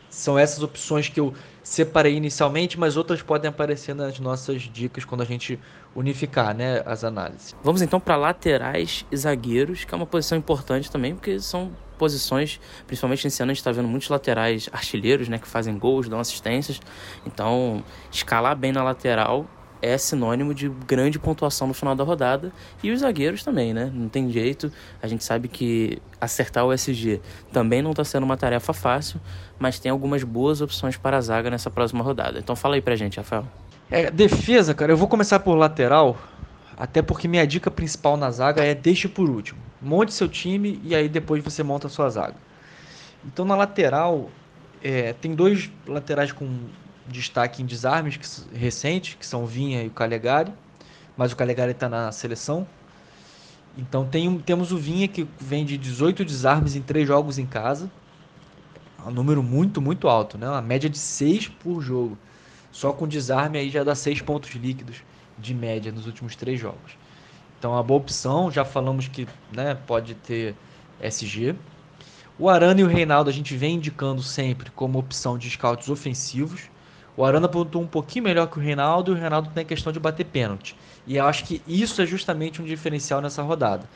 são 0.09 0.37
essas 0.37 0.61
opções 0.61 1.07
que 1.07 1.19
eu 1.19 1.33
separei 1.63 2.15
inicialmente, 2.15 2.77
mas 2.77 2.97
outras 2.97 3.21
podem 3.21 3.49
aparecer 3.49 3.95
nas 3.95 4.19
nossas 4.19 4.63
dicas 4.63 5.05
quando 5.05 5.21
a 5.21 5.25
gente 5.25 5.57
unificar 5.95 6.53
né, 6.53 6.83
as 6.85 7.03
análises. 7.03 7.55
Vamos 7.63 7.81
então 7.81 7.99
para 7.99 8.17
laterais 8.17 9.05
e 9.09 9.15
zagueiros, 9.15 9.85
que 9.85 9.93
é 9.93 9.95
uma 9.95 10.05
posição 10.05 10.37
importante 10.37 10.91
também, 10.91 11.15
porque 11.15 11.39
são 11.39 11.71
posições, 11.97 12.59
principalmente 12.87 13.23
nesse 13.23 13.41
ano 13.41 13.51
a 13.51 13.53
gente 13.53 13.61
está 13.61 13.71
vendo 13.71 13.87
muitos 13.87 14.09
laterais 14.09 14.67
artilheiros, 14.73 15.29
né, 15.29 15.37
que 15.37 15.47
fazem 15.47 15.77
gols, 15.77 16.09
dão 16.09 16.19
assistências. 16.19 16.81
Então, 17.25 17.83
escalar 18.11 18.55
bem 18.55 18.71
na 18.71 18.83
lateral 18.83 19.47
é 19.81 19.97
sinônimo 19.97 20.53
de 20.53 20.69
grande 20.69 21.17
pontuação 21.17 21.67
no 21.67 21.73
final 21.73 21.95
da 21.95 22.03
rodada. 22.03 22.51
E 22.83 22.91
os 22.91 22.99
zagueiros 22.99 23.43
também, 23.43 23.73
né? 23.73 23.91
Não 23.93 24.07
tem 24.07 24.29
jeito. 24.31 24.71
A 25.01 25.07
gente 25.07 25.23
sabe 25.23 25.47
que 25.47 26.01
acertar 26.19 26.65
o 26.65 26.71
SG 26.71 27.19
também 27.51 27.81
não 27.81 27.91
está 27.91 28.03
sendo 28.03 28.23
uma 28.23 28.37
tarefa 28.37 28.73
fácil, 28.73 29.19
mas 29.57 29.79
tem 29.79 29.91
algumas 29.91 30.23
boas 30.23 30.61
opções 30.61 30.97
para 30.97 31.17
a 31.17 31.21
zaga 31.21 31.49
nessa 31.49 31.69
próxima 31.69 32.03
rodada. 32.03 32.39
Então 32.39 32.55
fala 32.55 32.75
aí 32.75 32.81
pra 32.81 32.95
gente, 32.95 33.17
Rafael. 33.17 33.45
É, 33.89 34.09
defesa, 34.09 34.73
cara, 34.73 34.91
eu 34.91 34.97
vou 34.97 35.07
começar 35.07 35.39
por 35.39 35.55
lateral, 35.55 36.17
até 36.77 37.01
porque 37.01 37.27
minha 37.27 37.45
dica 37.45 37.69
principal 37.69 38.15
na 38.15 38.31
zaga 38.31 38.63
é 38.63 38.73
deixe 38.73 39.07
por 39.07 39.29
último. 39.29 39.59
Monte 39.81 40.13
seu 40.13 40.29
time 40.29 40.79
e 40.83 40.95
aí 40.95 41.09
depois 41.09 41.43
você 41.43 41.63
monta 41.63 41.87
a 41.87 41.89
sua 41.89 42.09
zaga. 42.09 42.35
Então 43.25 43.43
na 43.43 43.55
lateral, 43.55 44.29
é, 44.81 45.13
tem 45.13 45.35
dois 45.35 45.69
laterais 45.85 46.31
com 46.31 46.47
destaque 47.11 47.61
em 47.61 47.65
desarmes 47.65 48.17
que, 48.17 48.57
recente, 48.57 49.17
que 49.17 49.25
são 49.25 49.45
Vinha 49.45 49.83
e 49.83 49.87
o 49.87 49.91
Calegari, 49.91 50.53
mas 51.17 51.31
o 51.31 51.35
Calegari 51.35 51.71
está 51.71 51.89
na 51.89 52.11
seleção. 52.11 52.67
Então 53.77 54.05
tem, 54.05 54.39
temos 54.39 54.71
o 54.71 54.77
Vinha 54.77 55.07
que 55.07 55.27
vem 55.39 55.65
de 55.65 55.77
18 55.77 56.25
desarmes 56.25 56.75
em 56.75 56.81
3 56.81 57.07
jogos 57.07 57.37
em 57.37 57.45
casa. 57.45 57.89
um 59.05 59.11
número 59.11 59.41
muito, 59.41 59.81
muito 59.81 60.07
alto, 60.07 60.37
né? 60.37 60.47
Uma 60.47 60.61
média 60.61 60.89
de 60.89 60.97
6 60.97 61.47
por 61.47 61.81
jogo. 61.81 62.17
Só 62.71 62.93
com 62.93 63.07
desarme 63.07 63.57
aí 63.57 63.69
já 63.69 63.83
dá 63.83 63.95
6 63.95 64.21
pontos 64.21 64.51
líquidos 64.51 65.03
de 65.41 65.53
média 65.53 65.91
nos 65.91 66.05
últimos 66.05 66.35
três 66.35 66.59
jogos. 66.59 66.97
Então, 67.57 67.71
é 67.71 67.75
uma 67.75 67.83
boa 67.83 67.99
opção. 67.99 68.49
Já 68.49 68.63
falamos 68.63 69.07
que 69.07 69.27
né, 69.51 69.75
pode 69.75 70.15
ter 70.15 70.55
SG. 71.01 71.55
O 72.39 72.49
Arana 72.49 72.81
e 72.81 72.83
o 72.83 72.87
Reinaldo 72.87 73.29
a 73.29 73.33
gente 73.33 73.55
vem 73.55 73.75
indicando 73.75 74.23
sempre 74.23 74.71
como 74.71 74.97
opção 74.97 75.37
de 75.37 75.49
scouts 75.49 75.89
ofensivos. 75.89 76.69
O 77.15 77.25
Arana 77.25 77.47
pontuou 77.47 77.83
um 77.83 77.87
pouquinho 77.87 78.23
melhor 78.23 78.47
que 78.47 78.57
o 78.57 78.61
Reinaldo 78.61 79.11
e 79.11 79.15
o 79.15 79.17
Reinaldo 79.17 79.49
tem 79.53 79.63
a 79.63 79.65
questão 79.65 79.91
de 79.91 79.99
bater 79.99 80.25
pênalti. 80.25 80.75
E 81.05 81.17
eu 81.17 81.25
acho 81.25 81.43
que 81.43 81.61
isso 81.67 82.01
é 82.01 82.05
justamente 82.05 82.61
um 82.61 82.65
diferencial 82.65 83.21
nessa 83.21 83.41
rodada. 83.41 83.87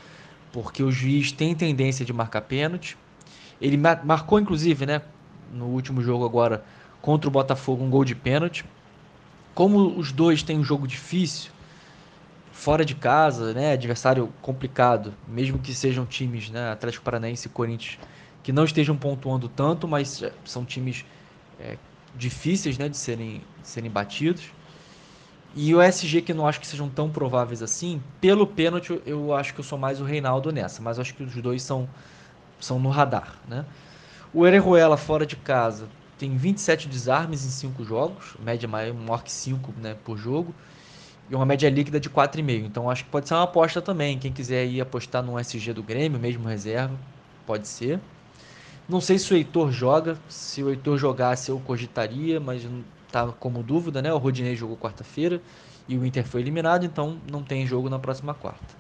Porque 0.52 0.84
o 0.84 0.92
juiz 0.92 1.32
tem 1.32 1.56
tendência 1.56 2.06
de 2.06 2.12
marcar 2.12 2.42
pênalti. 2.42 2.98
Ele 3.62 3.78
marcou, 3.78 4.40
inclusive, 4.40 4.86
né, 4.86 5.02
no 5.54 5.66
último 5.66 6.02
jogo 6.02 6.26
agora 6.26 6.64
contra 7.02 7.28
o 7.28 7.32
Botafogo, 7.32 7.84
um 7.84 7.90
gol 7.90 8.04
de 8.04 8.16
pênalti. 8.16 8.66
Como 9.54 9.98
os 9.98 10.12
dois 10.12 10.44
têm 10.44 10.60
um 10.60 10.64
jogo 10.64 10.86
difícil, 10.86 11.52
fora 12.52 12.84
de 12.84 12.96
casa, 12.96 13.54
né, 13.54 13.74
adversário 13.74 14.32
complicado, 14.42 15.14
mesmo 15.28 15.60
que 15.60 15.74
sejam 15.74 16.06
times, 16.06 16.50
né, 16.50 16.72
Atlético 16.72 17.06
Paranaense 17.06 17.48
e 17.48 17.50
Corinthians, 17.50 18.00
que 18.44 18.52
não 18.52 18.66
estejam 18.66 18.98
pontuando 18.98 19.48
tanto, 19.48 19.88
mas 19.88 20.24
são 20.44 20.66
times 20.66 21.06
é, 21.60 21.78
difíceis 22.18 22.78
né, 22.78 22.90
de, 22.90 22.98
serem, 22.98 23.42
de 23.62 23.68
serem 23.68 23.90
batidos. 23.90 24.52
E 25.56 25.74
o 25.74 25.82
SG, 25.82 26.22
que 26.22 26.34
não 26.34 26.46
acho 26.46 26.60
que 26.60 26.68
sejam 26.68 26.90
tão 26.90 27.10
prováveis 27.10 27.62
assim, 27.62 28.02
pelo 28.20 28.46
pênalti 28.46 29.02
eu 29.06 29.34
acho 29.34 29.54
que 29.54 29.62
eu 29.62 29.64
sou 29.64 29.78
mais 29.78 30.02
o 30.02 30.04
Reinaldo 30.04 30.52
nessa, 30.52 30.82
mas 30.82 31.00
acho 31.00 31.14
que 31.14 31.24
os 31.24 31.34
dois 31.36 31.64
são, 31.64 31.88
são 32.60 32.78
no 32.78 32.90
radar. 32.90 33.36
Né? 33.48 33.66
O 34.34 34.46
Erejuela 34.46 34.98
fora 34.98 35.26
de 35.26 35.38
casa 35.38 35.88
tem 36.18 36.36
27 36.36 36.90
desarmes 36.90 37.46
em 37.46 37.50
5 37.50 37.86
jogos, 37.86 38.36
média 38.40 38.68
maior 38.68 39.24
que 39.24 39.32
5 39.32 39.74
né, 39.82 39.96
por 40.04 40.18
jogo, 40.18 40.54
e 41.30 41.36
uma 41.36 41.46
média 41.46 41.70
líquida 41.70 42.00
de 42.00 42.10
4,5. 42.10 42.66
Então 42.66 42.90
acho 42.90 43.06
que 43.06 43.10
pode 43.10 43.28
ser 43.28 43.34
uma 43.34 43.44
aposta 43.44 43.82
também. 43.82 44.20
Quem 44.20 44.32
quiser 44.32 44.66
ir 44.66 44.82
apostar 44.82 45.24
no 45.24 45.40
SG 45.40 45.74
do 45.74 45.82
Grêmio, 45.82 46.20
mesmo 46.20 46.48
reserva, 46.48 46.96
pode 47.46 47.68
ser. 47.68 48.00
Não 48.88 49.02
sei 49.02 49.18
se 49.18 49.34
o 49.34 49.38
Heitor 49.38 49.72
joga. 49.72 50.18
Se 50.30 50.62
o 50.62 50.70
Heitor 50.70 50.98
jogasse, 50.98 51.50
eu 51.50 51.60
cogitaria, 51.60 52.40
mas 52.40 52.68
tá 53.12 53.28
como 53.40 53.64
dúvida, 53.64 54.02
né? 54.02 54.14
O 54.14 54.18
Rodinei 54.18 54.56
jogou 54.56 54.78
quarta-feira 54.78 55.42
e 55.88 55.98
o 55.98 56.06
Inter 56.06 56.26
foi 56.26 56.42
eliminado, 56.42 56.86
então 56.86 57.18
não 57.32 57.44
tem 57.44 57.66
jogo 57.66 57.90
na 57.90 57.98
próxima 58.00 58.34
quarta. 58.34 58.76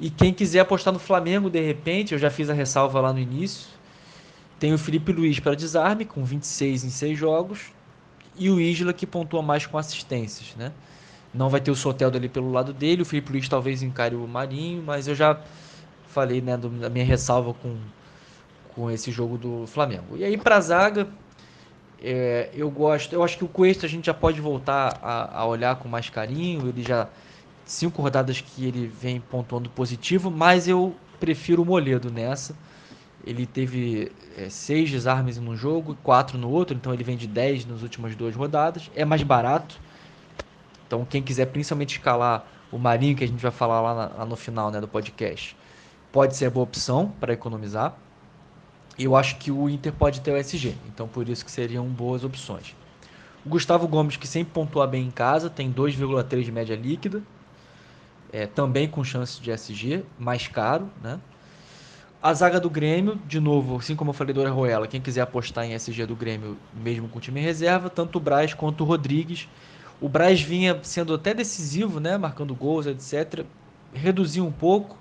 E 0.00 0.10
quem 0.10 0.32
quiser 0.32 0.60
apostar 0.60 0.92
no 0.92 0.98
Flamengo, 0.98 1.50
de 1.50 1.60
repente, 1.60 2.12
eu 2.12 2.18
já 2.18 2.30
fiz 2.30 2.50
a 2.50 2.54
ressalva 2.54 3.00
lá 3.00 3.12
no 3.12 3.20
início. 3.20 3.68
Tem 4.58 4.72
o 4.72 4.78
Felipe 4.78 5.12
Luiz 5.12 5.38
para 5.38 5.54
desarme, 5.54 6.04
com 6.04 6.24
26 6.24 6.84
em 6.84 6.90
6 6.90 7.18
jogos. 7.18 7.72
E 8.36 8.48
o 8.48 8.60
Isla, 8.60 8.92
que 8.92 9.06
pontua 9.06 9.42
mais 9.42 9.66
com 9.66 9.76
assistências, 9.76 10.56
né? 10.56 10.72
Não 11.34 11.48
vai 11.48 11.60
ter 11.60 11.70
o 11.70 11.76
Soteldo 11.76 12.16
ali 12.16 12.28
pelo 12.28 12.50
lado 12.50 12.72
dele. 12.72 13.02
O 13.02 13.04
Felipe 13.04 13.32
Luiz 13.32 13.48
talvez 13.48 13.82
encare 13.82 14.14
o 14.14 14.26
Marinho, 14.26 14.82
mas 14.82 15.06
eu 15.06 15.14
já 15.14 15.38
falei 16.08 16.40
né, 16.40 16.56
da 16.56 16.90
minha 16.90 17.04
ressalva 17.04 17.54
com 17.54 17.76
com 18.74 18.90
esse 18.90 19.10
jogo 19.10 19.38
do 19.38 19.66
Flamengo. 19.66 20.16
E 20.16 20.24
aí 20.24 20.36
para 20.36 20.56
a 20.56 20.60
zaga, 20.60 21.08
é, 22.02 22.50
eu 22.52 22.68
gosto, 22.68 23.12
eu 23.14 23.22
acho 23.22 23.38
que 23.38 23.44
o 23.44 23.48
Cuesta 23.48 23.86
a 23.86 23.88
gente 23.88 24.06
já 24.06 24.14
pode 24.14 24.40
voltar 24.40 24.98
a, 25.00 25.40
a, 25.40 25.46
olhar 25.46 25.76
com 25.76 25.88
mais 25.88 26.10
carinho. 26.10 26.68
Ele 26.68 26.82
já 26.82 27.08
cinco 27.64 28.02
rodadas 28.02 28.40
que 28.40 28.66
ele 28.66 28.86
vem 28.86 29.20
pontuando 29.20 29.70
positivo, 29.70 30.30
mas 30.30 30.66
eu 30.66 30.94
prefiro 31.20 31.62
o 31.62 31.64
Moledo 31.64 32.10
nessa. 32.10 32.56
Ele 33.24 33.46
teve 33.46 34.10
é, 34.36 34.48
seis 34.48 34.90
desarmes 34.90 35.38
em 35.38 35.48
um 35.48 35.56
jogo, 35.56 35.96
quatro 36.02 36.36
no 36.36 36.50
outro, 36.50 36.76
então 36.76 36.92
ele 36.92 37.04
vem 37.04 37.16
de 37.16 37.28
10 37.28 37.66
nas 37.66 37.82
últimas 37.82 38.16
duas 38.16 38.34
rodadas. 38.34 38.90
É 38.96 39.04
mais 39.04 39.22
barato. 39.22 39.78
Então 40.86 41.04
quem 41.04 41.22
quiser 41.22 41.46
principalmente 41.46 41.98
escalar 41.98 42.44
o 42.72 42.78
Marinho, 42.78 43.14
que 43.14 43.22
a 43.22 43.28
gente 43.28 43.40
vai 43.40 43.52
falar 43.52 43.80
lá, 43.80 43.94
na, 43.94 44.16
lá 44.18 44.26
no 44.26 44.34
final 44.34 44.72
né, 44.72 44.80
do 44.80 44.88
podcast, 44.88 45.56
pode 46.10 46.34
ser 46.34 46.46
a 46.46 46.50
boa 46.50 46.64
opção 46.64 47.12
para 47.20 47.32
economizar 47.32 47.96
eu 48.98 49.16
acho 49.16 49.36
que 49.36 49.50
o 49.50 49.68
Inter 49.68 49.92
pode 49.92 50.20
ter 50.20 50.32
o 50.32 50.36
SG, 50.36 50.74
então 50.86 51.08
por 51.08 51.28
isso 51.28 51.44
que 51.44 51.50
seriam 51.50 51.86
boas 51.86 52.24
opções. 52.24 52.74
O 53.44 53.48
Gustavo 53.48 53.88
Gomes, 53.88 54.16
que 54.16 54.26
sempre 54.26 54.52
pontua 54.52 54.86
bem 54.86 55.06
em 55.06 55.10
casa, 55.10 55.50
tem 55.50 55.72
2,3 55.72 56.42
de 56.42 56.52
média 56.52 56.76
líquida, 56.76 57.22
é, 58.32 58.46
também 58.46 58.88
com 58.88 59.02
chance 59.02 59.40
de 59.40 59.50
SG, 59.50 60.04
mais 60.18 60.46
caro, 60.46 60.88
né? 61.02 61.18
A 62.22 62.32
zaga 62.32 62.60
do 62.60 62.70
Grêmio, 62.70 63.20
de 63.26 63.40
novo, 63.40 63.76
assim 63.76 63.96
como 63.96 64.10
eu 64.10 64.14
falei 64.14 64.32
do 64.32 64.40
Orejuela, 64.40 64.86
quem 64.86 65.00
quiser 65.00 65.22
apostar 65.22 65.64
em 65.64 65.74
SG 65.74 66.06
do 66.06 66.14
Grêmio, 66.14 66.56
mesmo 66.72 67.08
com 67.08 67.18
time 67.18 67.40
em 67.40 67.42
reserva, 67.42 67.90
tanto 67.90 68.16
o 68.18 68.20
Braz 68.20 68.54
quanto 68.54 68.82
o 68.82 68.86
Rodrigues. 68.86 69.48
O 70.00 70.08
Braz 70.08 70.40
vinha 70.40 70.78
sendo 70.84 71.14
até 71.14 71.34
decisivo, 71.34 71.98
né? 71.98 72.16
Marcando 72.16 72.54
gols, 72.54 72.86
etc. 72.86 73.44
Reduziu 73.92 74.46
um 74.46 74.52
pouco, 74.52 74.96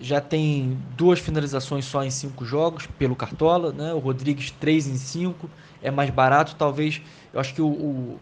já 0.00 0.20
tem 0.20 0.78
duas 0.96 1.18
finalizações 1.18 1.84
só 1.84 2.04
em 2.04 2.10
cinco 2.10 2.44
jogos 2.44 2.86
pelo 2.98 3.14
Cartola, 3.14 3.72
né? 3.72 3.92
O 3.92 3.98
Rodrigues 3.98 4.50
três 4.50 4.86
em 4.86 4.96
cinco, 4.96 5.48
é 5.82 5.90
mais 5.90 6.10
barato, 6.10 6.56
talvez. 6.56 7.00
Eu 7.32 7.40
acho 7.40 7.54
que 7.54 7.62
o, 7.62 7.68
o, 7.68 8.20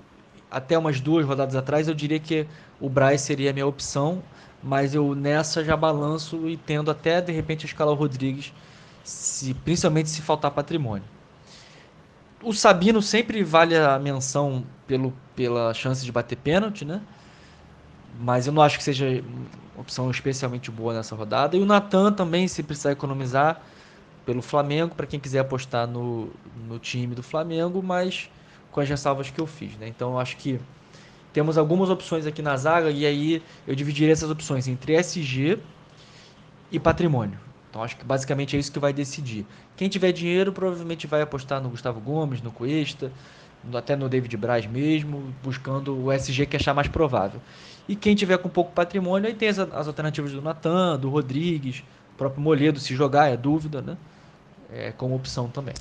até 0.50 0.76
umas 0.76 1.00
duas 1.00 1.24
rodadas 1.24 1.56
atrás 1.56 1.88
eu 1.88 1.94
diria 1.94 2.18
que 2.18 2.46
o 2.80 2.88
Braz 2.88 3.22
seria 3.22 3.50
a 3.50 3.52
minha 3.52 3.66
opção, 3.66 4.22
mas 4.62 4.94
eu 4.94 5.14
nessa 5.14 5.64
já 5.64 5.76
balanço 5.76 6.48
e 6.48 6.56
tendo 6.56 6.90
até 6.90 7.20
de 7.20 7.32
repente 7.32 7.64
a 7.64 7.66
escalar 7.66 7.94
o 7.94 7.96
Rodrigues, 7.96 8.52
se, 9.02 9.54
principalmente 9.54 10.10
se 10.10 10.20
faltar 10.22 10.50
patrimônio. 10.50 11.04
O 12.42 12.52
Sabino 12.52 13.00
sempre 13.00 13.42
vale 13.44 13.76
a 13.76 13.98
menção 13.98 14.64
pelo, 14.86 15.12
pela 15.34 15.72
chance 15.72 16.04
de 16.04 16.10
bater 16.10 16.36
pênalti, 16.36 16.84
né? 16.84 17.00
Mas 18.21 18.47
eu 18.47 18.52
não 18.52 18.62
acho 18.62 18.78
que 18.78 18.85
seja 18.85 19.23
opção 19.76 20.11
especialmente 20.11 20.71
boa 20.71 20.95
nessa 20.95 21.14
rodada. 21.14 21.57
E 21.57 21.61
o 21.61 21.66
Natan 21.66 22.12
também, 22.12 22.47
se 22.47 22.62
precisar 22.62 22.92
economizar 22.92 23.61
pelo 24.25 24.42
Flamengo, 24.42 24.95
para 24.95 25.07
quem 25.07 25.19
quiser 25.19 25.40
apostar 25.40 25.87
no, 25.87 26.31
no 26.69 26.78
time 26.78 27.14
do 27.14 27.23
Flamengo, 27.23 27.83
mas 27.83 28.31
com 28.71 28.81
as 28.81 28.88
ressalvas 28.88 29.31
que 29.31 29.40
eu 29.40 29.47
fiz. 29.47 29.76
Né? 29.76 29.88
Então 29.88 30.12
eu 30.12 30.19
acho 30.19 30.37
que 30.37 30.61
temos 31.33 31.59
algumas 31.59 31.90
opções 31.90 32.26
aqui 32.26 32.42
na 32.42 32.57
zaga 32.57 32.90
e 32.90 33.07
aí 33.07 33.42
eu 33.66 33.75
dividiria 33.75 34.12
essas 34.12 34.31
opções 34.31 34.69
entre 34.69 34.95
SG 34.95 35.59
e 36.71 36.78
patrimônio. 36.78 37.38
Então 37.69 37.83
acho 37.83 37.97
que 37.97 38.04
basicamente 38.04 38.54
é 38.54 38.59
isso 38.59 38.71
que 38.71 38.78
vai 38.78 38.92
decidir. 38.92 39.47
Quem 39.76 39.88
tiver 39.88 40.12
dinheiro 40.12 40.52
provavelmente 40.52 41.07
vai 41.07 41.23
apostar 41.23 41.61
no 41.61 41.71
Gustavo 41.71 42.00
Gomes, 42.00 42.42
no 42.42 42.52
Cuesta, 42.52 43.11
até 43.75 43.95
no 43.97 44.09
David 44.09 44.37
Braz 44.37 44.66
mesmo, 44.66 45.35
buscando 45.42 45.97
o 45.97 46.12
SG 46.12 46.47
que 46.47 46.57
achar 46.57 46.75
mais 46.75 46.88
provável. 46.88 47.40
E 47.88 47.97
quem 47.97 48.14
tiver 48.14 48.38
com 48.38 48.49
pouco 48.49 48.73
patrimônio, 48.73 49.28
aí 49.28 49.35
tem 49.35 49.49
as, 49.49 49.59
as 49.59 49.87
alternativas 49.87 50.33
do 50.33 50.40
Natan, 50.40 50.99
do 50.99 51.09
Rodrigues, 51.09 51.83
o 52.14 52.16
próprio 52.16 52.40
Moledo, 52.40 52.78
se 52.78 52.95
jogar, 52.95 53.28
é 53.28 53.37
dúvida, 53.37 53.83
né? 53.83 53.97
É 54.73 54.92
como 54.92 55.14
opção 55.14 55.49
também. 55.49 55.75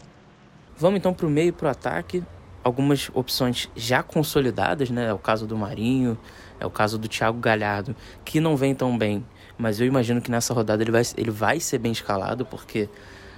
Vamos 0.77 0.97
então 0.97 1.13
para 1.13 1.27
o 1.27 1.29
meio 1.29 1.53
para 1.53 1.67
o 1.67 1.71
ataque. 1.71 2.23
Algumas 2.63 3.09
opções 3.13 3.69
já 3.75 4.03
consolidadas, 4.03 4.89
né? 4.89 5.07
É 5.07 5.13
o 5.13 5.17
caso 5.17 5.47
do 5.47 5.57
Marinho, 5.57 6.17
é 6.59 6.65
o 6.65 6.69
caso 6.69 6.97
do 6.97 7.07
Thiago 7.07 7.39
Galhardo, 7.39 7.95
que 8.23 8.39
não 8.39 8.55
vem 8.55 8.75
tão 8.75 8.97
bem, 8.97 9.25
mas 9.57 9.79
eu 9.79 9.87
imagino 9.87 10.21
que 10.21 10.29
nessa 10.29 10.53
rodada 10.53 10.83
ele 10.83 10.91
vai, 10.91 11.01
ele 11.17 11.31
vai 11.31 11.59
ser 11.59 11.77
bem 11.77 11.91
escalado, 11.91 12.45
porque 12.45 12.87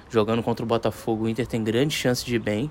jogando 0.10 0.44
contra 0.44 0.64
o 0.64 0.68
Botafogo, 0.68 1.26
o 1.26 1.30
Inter 1.30 1.48
tem 1.48 1.64
grande 1.64 1.96
chance 1.96 2.26
de 2.26 2.36
ir 2.36 2.40
bem. 2.40 2.70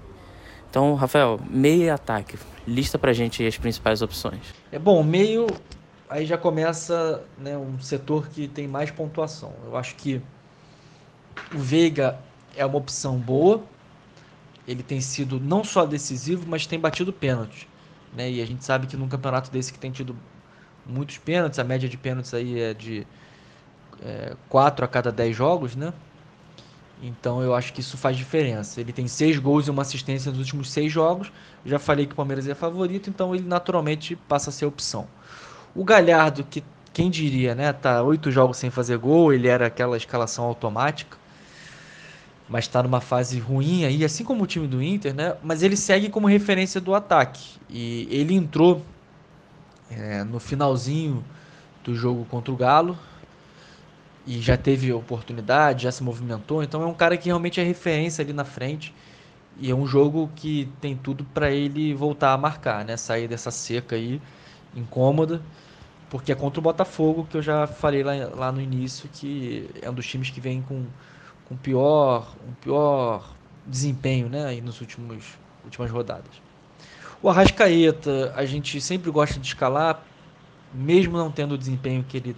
Então, 0.72 0.94
Rafael, 0.94 1.38
meio 1.50 1.82
e 1.82 1.90
ataque, 1.90 2.38
lista 2.66 2.98
pra 2.98 3.12
gente 3.12 3.46
as 3.46 3.58
principais 3.58 4.00
opções. 4.00 4.40
É 4.72 4.78
bom, 4.78 5.02
meio 5.02 5.46
aí 6.08 6.24
já 6.24 6.38
começa 6.38 7.22
né, 7.36 7.58
um 7.58 7.78
setor 7.78 8.28
que 8.28 8.48
tem 8.48 8.66
mais 8.66 8.90
pontuação. 8.90 9.52
Eu 9.66 9.76
acho 9.76 9.94
que 9.96 10.22
o 11.54 11.58
Veiga 11.58 12.18
é 12.56 12.64
uma 12.64 12.78
opção 12.78 13.18
boa. 13.18 13.62
Ele 14.66 14.82
tem 14.82 14.98
sido 14.98 15.38
não 15.38 15.62
só 15.62 15.84
decisivo, 15.84 16.46
mas 16.48 16.66
tem 16.66 16.80
batido 16.80 17.12
pênaltis. 17.12 17.66
Né? 18.16 18.30
E 18.30 18.40
a 18.40 18.46
gente 18.46 18.64
sabe 18.64 18.86
que 18.86 18.96
num 18.96 19.08
campeonato 19.10 19.50
desse 19.50 19.74
que 19.74 19.78
tem 19.78 19.90
tido 19.90 20.16
muitos 20.86 21.18
pênaltis, 21.18 21.58
a 21.58 21.64
média 21.64 21.86
de 21.86 21.98
pênaltis 21.98 22.32
aí 22.32 22.58
é 22.58 22.72
de 22.72 23.06
é, 24.02 24.34
4 24.48 24.86
a 24.86 24.88
cada 24.88 25.12
10 25.12 25.36
jogos, 25.36 25.76
né? 25.76 25.92
Então 27.02 27.42
eu 27.42 27.52
acho 27.52 27.72
que 27.72 27.80
isso 27.80 27.96
faz 27.96 28.16
diferença. 28.16 28.80
Ele 28.80 28.92
tem 28.92 29.08
seis 29.08 29.36
gols 29.36 29.66
e 29.66 29.70
uma 29.70 29.82
assistência 29.82 30.30
nos 30.30 30.38
últimos 30.38 30.70
seis 30.70 30.92
jogos. 30.92 31.32
Já 31.66 31.78
falei 31.78 32.06
que 32.06 32.12
o 32.12 32.16
Palmeiras 32.16 32.46
é 32.46 32.54
favorito, 32.54 33.10
então 33.10 33.34
ele 33.34 33.44
naturalmente 33.44 34.14
passa 34.14 34.50
a 34.50 34.52
ser 34.52 34.66
opção. 34.66 35.08
O 35.74 35.84
Galhardo, 35.84 36.44
que 36.44 36.62
quem 36.92 37.10
diria, 37.10 37.54
né? 37.54 37.72
Tá 37.72 38.02
oito 38.02 38.30
jogos 38.30 38.56
sem 38.56 38.70
fazer 38.70 38.98
gol, 38.98 39.32
ele 39.32 39.48
era 39.48 39.66
aquela 39.66 39.96
escalação 39.96 40.44
automática, 40.44 41.16
mas 42.48 42.64
está 42.64 42.82
numa 42.82 43.00
fase 43.00 43.38
ruim 43.40 43.84
aí, 43.84 44.04
assim 44.04 44.22
como 44.24 44.44
o 44.44 44.46
time 44.46 44.68
do 44.68 44.80
Inter, 44.82 45.14
né? 45.14 45.36
Mas 45.42 45.62
ele 45.62 45.76
segue 45.76 46.08
como 46.08 46.28
referência 46.28 46.80
do 46.80 46.94
ataque 46.94 47.58
e 47.68 48.06
ele 48.10 48.34
entrou 48.34 48.84
é, 49.90 50.22
no 50.22 50.38
finalzinho 50.38 51.24
do 51.82 51.94
jogo 51.96 52.24
contra 52.26 52.52
o 52.52 52.56
Galo 52.56 52.96
e 54.26 54.40
já 54.40 54.56
teve 54.56 54.92
oportunidade, 54.92 55.84
já 55.84 55.92
se 55.92 56.02
movimentou, 56.02 56.62
então 56.62 56.82
é 56.82 56.86
um 56.86 56.94
cara 56.94 57.16
que 57.16 57.26
realmente 57.26 57.60
é 57.60 57.64
referência 57.64 58.22
ali 58.22 58.32
na 58.32 58.44
frente 58.44 58.94
E 59.58 59.70
é 59.70 59.74
um 59.74 59.86
jogo 59.86 60.30
que 60.36 60.70
tem 60.80 60.96
tudo 60.96 61.24
para 61.24 61.50
ele 61.50 61.94
voltar 61.94 62.32
a 62.32 62.38
marcar, 62.38 62.84
né? 62.84 62.96
Sair 62.96 63.28
dessa 63.28 63.50
seca 63.50 63.96
aí 63.96 64.20
incômoda, 64.74 65.42
porque 66.10 66.32
é 66.32 66.34
contra 66.34 66.60
o 66.60 66.62
Botafogo, 66.62 67.26
que 67.30 67.36
eu 67.38 67.42
já 67.42 67.66
falei 67.66 68.02
lá, 68.02 68.12
lá 68.34 68.52
no 68.52 68.60
início, 68.60 69.08
que 69.12 69.70
é 69.82 69.90
um 69.90 69.94
dos 69.94 70.06
times 70.06 70.30
que 70.30 70.40
vem 70.40 70.62
com, 70.62 70.86
com 71.46 71.56
pior, 71.56 72.34
um 72.48 72.54
pior 72.54 73.34
desempenho, 73.66 74.28
né? 74.28 74.46
Aí 74.46 74.60
nos 74.60 74.80
últimos 74.80 75.38
últimas 75.64 75.90
rodadas. 75.90 76.42
O 77.22 77.28
Arrascaeta, 77.28 78.32
a 78.36 78.44
gente 78.44 78.80
sempre 78.80 79.10
gosta 79.10 79.38
de 79.40 79.46
escalar, 79.46 80.02
mesmo 80.72 81.16
não 81.16 81.30
tendo 81.30 81.54
o 81.54 81.58
desempenho 81.58 82.04
que 82.08 82.16
ele 82.18 82.36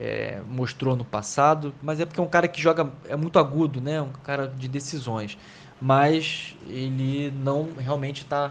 é, 0.00 0.40
mostrou 0.48 0.96
no 0.96 1.04
passado, 1.04 1.74
mas 1.82 2.00
é 2.00 2.06
porque 2.06 2.18
é 2.18 2.22
um 2.22 2.28
cara 2.28 2.48
que 2.48 2.60
joga, 2.60 2.90
é 3.06 3.14
muito 3.14 3.38
agudo, 3.38 3.82
né? 3.82 4.00
Um 4.00 4.08
cara 4.24 4.48
de 4.48 4.66
decisões. 4.66 5.36
Mas 5.80 6.56
ele 6.66 7.30
não 7.30 7.68
realmente 7.78 8.22
está 8.22 8.50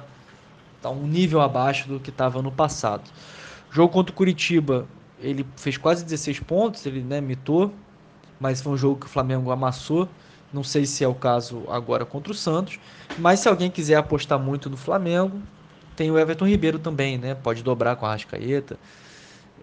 tá 0.79 0.91
um 0.91 1.08
nível 1.08 1.41
abaixo 1.41 1.88
do 1.88 2.00
que 2.00 2.12
estava 2.12 2.39
no 2.44 2.51
passado. 2.51 3.10
Jogo 3.72 3.91
contra 3.91 4.13
o 4.13 4.15
Curitiba, 4.15 4.88
ele 5.20 5.46
fez 5.56 5.75
quase 5.75 6.03
16 6.03 6.39
pontos, 6.41 6.86
ele 6.86 7.01
né, 7.01 7.20
mitou, 7.20 7.74
mas 8.39 8.62
foi 8.62 8.74
um 8.74 8.77
jogo 8.77 9.00
que 9.00 9.06
o 9.08 9.10
Flamengo 9.10 9.51
amassou. 9.51 10.08
Não 10.53 10.63
sei 10.63 10.86
se 10.86 11.03
é 11.03 11.08
o 11.08 11.15
caso 11.15 11.63
agora 11.70 12.06
contra 12.06 12.32
o 12.32 12.36
Santos, 12.36 12.79
mas 13.18 13.39
se 13.39 13.50
alguém 13.50 13.70
quiser 13.70 13.96
apostar 13.96 14.39
muito 14.39 14.70
no 14.70 14.77
Flamengo, 14.77 15.41
tem 15.96 16.10
o 16.12 16.18
Everton 16.18 16.48
Ribeiro 16.48 16.79
também, 16.79 17.18
né? 17.18 17.36
Pode 17.36 17.63
dobrar 17.63 17.96
com 17.96 18.06
a 18.06 18.12
Rascaeta. 18.12 18.77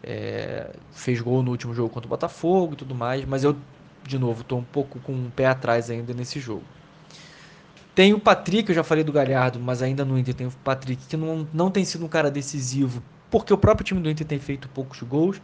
É, 0.03 0.71
fez 0.93 1.21
gol 1.21 1.43
no 1.43 1.51
último 1.51 1.75
jogo 1.75 1.89
contra 1.89 2.07
o 2.07 2.11
Botafogo 2.11 2.75
e 2.75 2.77
tudo 2.77 2.95
mais, 2.95 3.25
mas 3.25 3.45
eu, 3.45 3.57
de 4.05 4.19
novo, 4.19 4.43
estou 4.43 4.59
um 4.59 4.65
pouco 4.65 4.99
com 5.01 5.13
o 5.13 5.31
pé 5.35 5.47
atrás 5.47 5.91
ainda 5.91 6.15
nesse 6.15 6.39
jogo. 6.39 6.63
Tem 7.95 8.13
o 8.13 8.21
Patrick, 8.21 8.69
eu 8.69 8.75
já 8.75 8.85
falei 8.85 9.03
do 9.03 9.11
Galhardo, 9.11 9.59
mas 9.59 9.81
ainda 9.81 10.05
no 10.05 10.19
Inter 10.19 10.35
tem 10.35 10.47
o 10.47 10.53
Patrick, 10.63 11.07
que 11.07 11.17
não, 11.17 11.49
não 11.53 11.71
tem 11.71 11.85
sido 11.85 12.05
um 12.05 12.09
cara 12.09 12.31
decisivo, 12.31 13.03
porque 13.31 13.53
o 13.53 13.59
próprio 13.59 13.85
time 13.85 14.01
do 14.01 14.11
Inter 14.11 14.27
tem 14.27 14.39
feito 14.39 14.69
poucos 14.69 15.03
gols, 15.03 15.41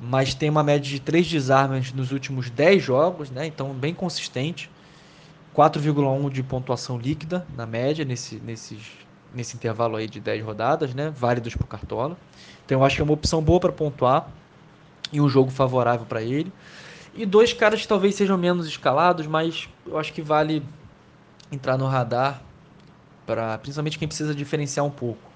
mas 0.00 0.32
tem 0.32 0.48
uma 0.48 0.62
média 0.62 0.88
de 0.88 1.00
3 1.00 1.28
desarmes 1.28 1.92
nos 1.92 2.12
últimos 2.12 2.50
10 2.50 2.82
jogos, 2.82 3.30
né? 3.30 3.46
então 3.46 3.72
bem 3.72 3.92
consistente. 3.92 4.70
4,1 5.54 6.30
de 6.30 6.42
pontuação 6.42 6.98
líquida 6.98 7.46
na 7.54 7.66
média 7.66 8.04
nesse, 8.04 8.36
nesses, 8.36 8.80
nesse 9.34 9.56
intervalo 9.56 9.96
aí 9.96 10.08
de 10.08 10.20
10 10.20 10.44
rodadas, 10.44 10.94
né? 10.94 11.12
válidos 11.14 11.54
para 11.54 11.64
o 11.64 11.68
Cartola. 11.68 12.16
Então 12.64 12.78
eu 12.78 12.84
acho 12.84 12.96
que 12.96 13.02
é 13.02 13.04
uma 13.04 13.14
opção 13.14 13.42
boa 13.42 13.60
para 13.60 13.72
pontuar 13.72 14.28
e 15.12 15.20
um 15.20 15.28
jogo 15.28 15.50
favorável 15.50 16.06
para 16.06 16.22
ele. 16.22 16.52
E 17.14 17.26
dois 17.26 17.52
caras 17.52 17.82
que 17.82 17.88
talvez 17.88 18.14
sejam 18.14 18.38
menos 18.38 18.66
escalados, 18.66 19.26
mas 19.26 19.68
eu 19.86 19.98
acho 19.98 20.12
que 20.12 20.22
vale 20.22 20.62
entrar 21.50 21.76
no 21.76 21.86
radar 21.86 22.42
para 23.26 23.58
principalmente 23.58 23.98
quem 23.98 24.08
precisa 24.08 24.34
diferenciar 24.34 24.84
um 24.84 24.90
pouco. 24.90 25.30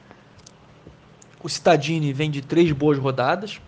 O 1.43 1.49
Citadini 1.49 2.13
vem 2.13 2.31
de 2.31 2.41
três 2.41 2.73
boas 2.73 2.99
rodadas, 2.99 3.61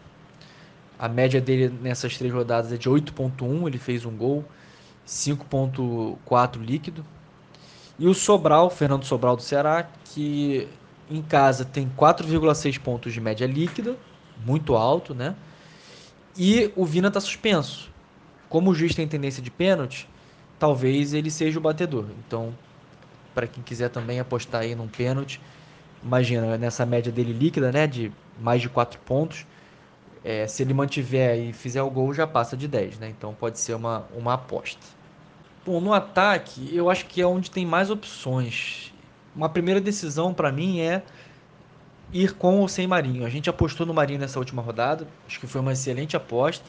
a 0.99 1.09
média 1.09 1.41
dele 1.41 1.69
nessas 1.81 2.17
três 2.17 2.33
rodadas 2.33 2.73
é 2.73 2.77
de 2.77 2.89
8.1, 2.89 3.67
ele 3.67 3.79
fez 3.79 4.05
um 4.05 4.17
gol, 4.17 4.45
5.4 5.07 6.57
líquido. 6.61 7.05
E 7.99 8.07
o 8.07 8.15
Sobral, 8.15 8.71
Fernando 8.71 9.05
Sobral 9.05 9.35
do 9.35 9.43
Ceará, 9.43 9.89
que 10.05 10.69
em 11.11 11.21
casa 11.23 11.65
tem 11.65 11.91
4,6 11.97 12.79
pontos 12.79 13.13
de 13.13 13.21
média 13.21 13.47
líquida, 13.47 13.97
muito 14.45 14.77
alto, 14.77 15.15
né? 15.15 15.35
E 16.37 16.73
o 16.77 16.85
Vina 16.85 17.09
está 17.09 17.21
suspenso. 17.21 17.91
Como 18.49 18.71
o 18.71 18.75
juiz 18.75 18.95
tem 18.95 19.09
tendência 19.09 19.43
de 19.43 19.51
pênalti, 19.51 20.09
talvez 20.59 21.13
ele 21.13 21.31
seja 21.31 21.59
o 21.59 21.63
batedor. 21.63 22.07
Então, 22.25 22.55
para 23.35 23.47
quem 23.47 23.63
quiser 23.63 23.89
também 23.91 24.21
apostar 24.21 24.63
aí 24.63 24.75
num 24.75 24.87
pênalti, 24.87 25.41
imagina 26.03 26.57
nessa 26.57 26.87
média 26.87 27.11
dele 27.11 27.33
líquida, 27.33 27.73
né, 27.73 27.87
de 27.87 28.13
mais 28.41 28.63
de 28.63 28.69
4 28.69 29.01
pontos, 29.01 29.45
é, 30.25 30.47
se 30.47 30.63
ele 30.63 30.75
mantiver 30.75 31.39
e 31.39 31.53
fizer 31.53 31.83
o 31.83 31.91
gol, 31.91 32.15
já 32.15 32.27
passa 32.27 32.57
de 32.57 32.69
10, 32.69 32.99
né? 32.99 33.09
Então 33.09 33.35
pode 33.35 33.59
ser 33.59 33.75
uma, 33.75 34.07
uma 34.15 34.35
aposta. 34.35 34.98
Bom, 35.69 35.83
no 35.83 35.93
ataque, 35.93 36.75
eu 36.75 36.89
acho 36.89 37.05
que 37.05 37.21
é 37.21 37.27
onde 37.27 37.51
tem 37.51 37.67
mais 37.67 37.91
opções. 37.91 38.91
Uma 39.37 39.51
primeira 39.51 39.83
decisão 39.83 40.33
para 40.33 40.51
mim 40.51 40.81
é 40.81 41.03
ir 42.11 42.33
com 42.33 42.61
ou 42.61 42.69
sem 42.69 42.87
Marinho. 42.87 43.27
A 43.27 43.29
gente 43.29 43.51
apostou 43.51 43.85
no 43.85 43.93
Marinho 43.93 44.19
nessa 44.19 44.39
última 44.39 44.63
rodada, 44.63 45.07
acho 45.27 45.39
que 45.39 45.47
foi 45.47 45.61
uma 45.61 45.75
excelente 45.75 46.17
aposta. 46.17 46.65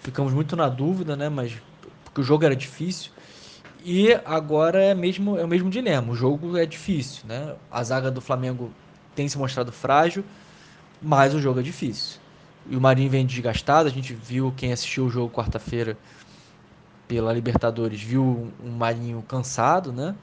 Ficamos 0.00 0.34
muito 0.34 0.54
na 0.54 0.68
dúvida, 0.68 1.16
né? 1.16 1.30
Mas 1.30 1.56
porque 2.04 2.20
o 2.20 2.22
jogo 2.22 2.44
era 2.44 2.54
difícil. 2.54 3.10
E 3.82 4.12
agora 4.26 4.84
é 4.84 4.94
mesmo 4.94 5.38
é 5.38 5.44
o 5.44 5.48
mesmo 5.48 5.70
dilema. 5.70 6.12
O 6.12 6.14
jogo 6.14 6.58
é 6.58 6.66
difícil, 6.66 7.22
né? 7.26 7.56
A 7.70 7.82
zaga 7.82 8.10
do 8.10 8.20
Flamengo 8.20 8.70
tem 9.14 9.26
se 9.26 9.38
mostrado 9.38 9.72
frágil, 9.72 10.22
mas 11.00 11.32
o 11.32 11.40
jogo 11.40 11.60
é 11.60 11.62
difícil 11.62 12.20
e 12.68 12.76
o 12.76 12.80
Marinho 12.80 13.10
vem 13.10 13.24
desgastado. 13.24 13.88
A 13.88 13.92
gente 13.92 14.12
viu 14.12 14.52
quem 14.56 14.72
assistiu 14.72 15.06
o 15.06 15.10
jogo 15.10 15.32
quarta-feira 15.32 15.96
pela 17.06 17.32
Libertadores, 17.32 18.00
viu 18.00 18.52
um 18.62 18.70
Marinho 18.70 19.22
cansado, 19.22 19.92
né? 19.92 20.14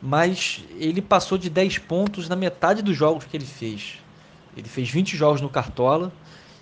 Mas 0.00 0.64
ele 0.78 1.00
passou 1.00 1.38
de 1.38 1.48
10 1.48 1.78
pontos 1.78 2.28
na 2.28 2.36
metade 2.36 2.82
dos 2.82 2.96
jogos 2.96 3.24
que 3.24 3.36
ele 3.36 3.46
fez. 3.46 3.98
Ele 4.56 4.68
fez 4.68 4.88
20 4.90 5.16
jogos 5.16 5.40
no 5.40 5.48
Cartola 5.48 6.12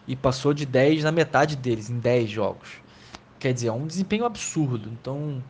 e 0.07 0.17
passou 0.17 0.55
de 0.55 0.65
10 0.65 1.05
na 1.05 1.13
metade 1.13 1.57
deles, 1.57 1.91
em 1.91 1.99
10 1.99 2.31
jogos. 2.31 2.69
Quer 3.39 3.53
dizer, 3.53 3.69
é 3.69 3.73
um 3.73 3.87
desempenho 3.87 4.25
absurdo. 4.25 4.89
Então, 4.93 5.43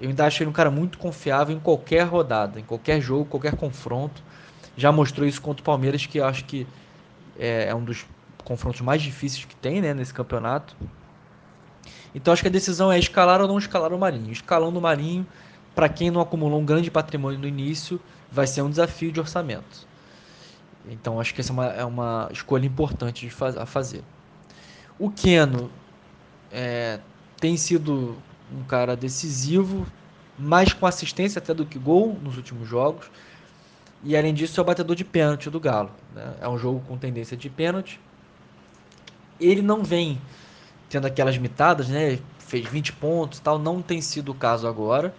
eu 0.00 0.08
ainda 0.08 0.26
acho 0.26 0.42
ele 0.42 0.50
um 0.50 0.52
cara 0.52 0.70
muito 0.70 0.98
confiável 0.98 1.56
em 1.56 1.60
qualquer 1.60 2.02
rodada, 2.02 2.60
em 2.60 2.64
qualquer 2.64 3.00
jogo, 3.00 3.24
qualquer 3.24 3.54
confronto. 3.56 4.22
Já 4.76 4.92
mostrou 4.92 5.26
isso 5.26 5.40
contra 5.40 5.62
o 5.62 5.64
Palmeiras, 5.64 6.04
que 6.04 6.18
eu 6.18 6.24
acho 6.24 6.44
que 6.44 6.66
é, 7.38 7.68
é 7.68 7.74
um 7.74 7.82
dos 7.82 8.04
confrontos 8.44 8.80
mais 8.80 9.00
difíceis 9.00 9.44
que 9.44 9.56
tem 9.56 9.80
né, 9.80 9.94
nesse 9.94 10.12
campeonato. 10.12 10.76
Então 12.14 12.32
acho 12.32 12.42
que 12.42 12.48
a 12.48 12.50
decisão 12.50 12.90
é 12.90 12.98
escalar 12.98 13.40
ou 13.40 13.48
não 13.48 13.58
escalar 13.58 13.92
o 13.92 13.98
Marinho. 13.98 14.32
Escalando 14.32 14.78
o 14.78 14.82
Marinho, 14.82 15.26
para 15.74 15.88
quem 15.88 16.10
não 16.10 16.20
acumulou 16.20 16.60
um 16.60 16.64
grande 16.64 16.90
patrimônio 16.90 17.38
no 17.38 17.46
início, 17.46 18.00
vai 18.30 18.46
ser 18.46 18.62
um 18.62 18.70
desafio 18.70 19.12
de 19.12 19.20
orçamento. 19.20 19.86
Então 20.88 21.20
acho 21.20 21.34
que 21.34 21.40
essa 21.40 21.52
é 21.52 21.54
uma, 21.54 21.66
é 21.66 21.84
uma 21.84 22.28
escolha 22.32 22.66
importante 22.66 23.28
faz, 23.30 23.56
a 23.56 23.66
fazer. 23.66 24.02
O 24.98 25.10
Keno 25.10 25.70
é, 26.50 27.00
tem 27.38 27.56
sido 27.56 28.16
um 28.52 28.62
cara 28.64 28.96
decisivo, 28.96 29.86
mais 30.38 30.72
com 30.72 30.86
assistência 30.86 31.38
até 31.38 31.52
do 31.52 31.66
que 31.66 31.78
gol 31.78 32.18
nos 32.22 32.36
últimos 32.36 32.68
jogos. 32.68 33.10
E 34.04 34.16
além 34.16 34.32
disso, 34.32 34.60
é 34.60 34.62
o 34.62 34.64
batedor 34.64 34.94
de 34.94 35.04
pênalti 35.04 35.50
do 35.50 35.58
Galo. 35.58 35.90
Né? 36.14 36.34
É 36.40 36.48
um 36.48 36.56
jogo 36.56 36.80
com 36.86 36.96
tendência 36.96 37.36
de 37.36 37.50
pênalti 37.50 37.98
ele 39.40 39.62
não 39.62 39.82
vem 39.82 40.20
tendo 40.96 41.06
aquelas 41.06 41.36
mitadas, 41.36 41.88
né? 41.88 42.18
Fez 42.38 42.66
20 42.66 42.94
pontos 42.94 43.38
tal, 43.38 43.58
não 43.58 43.82
tem 43.82 44.00
sido 44.00 44.32
o 44.32 44.34
caso 44.34 44.66
agora, 44.66 45.14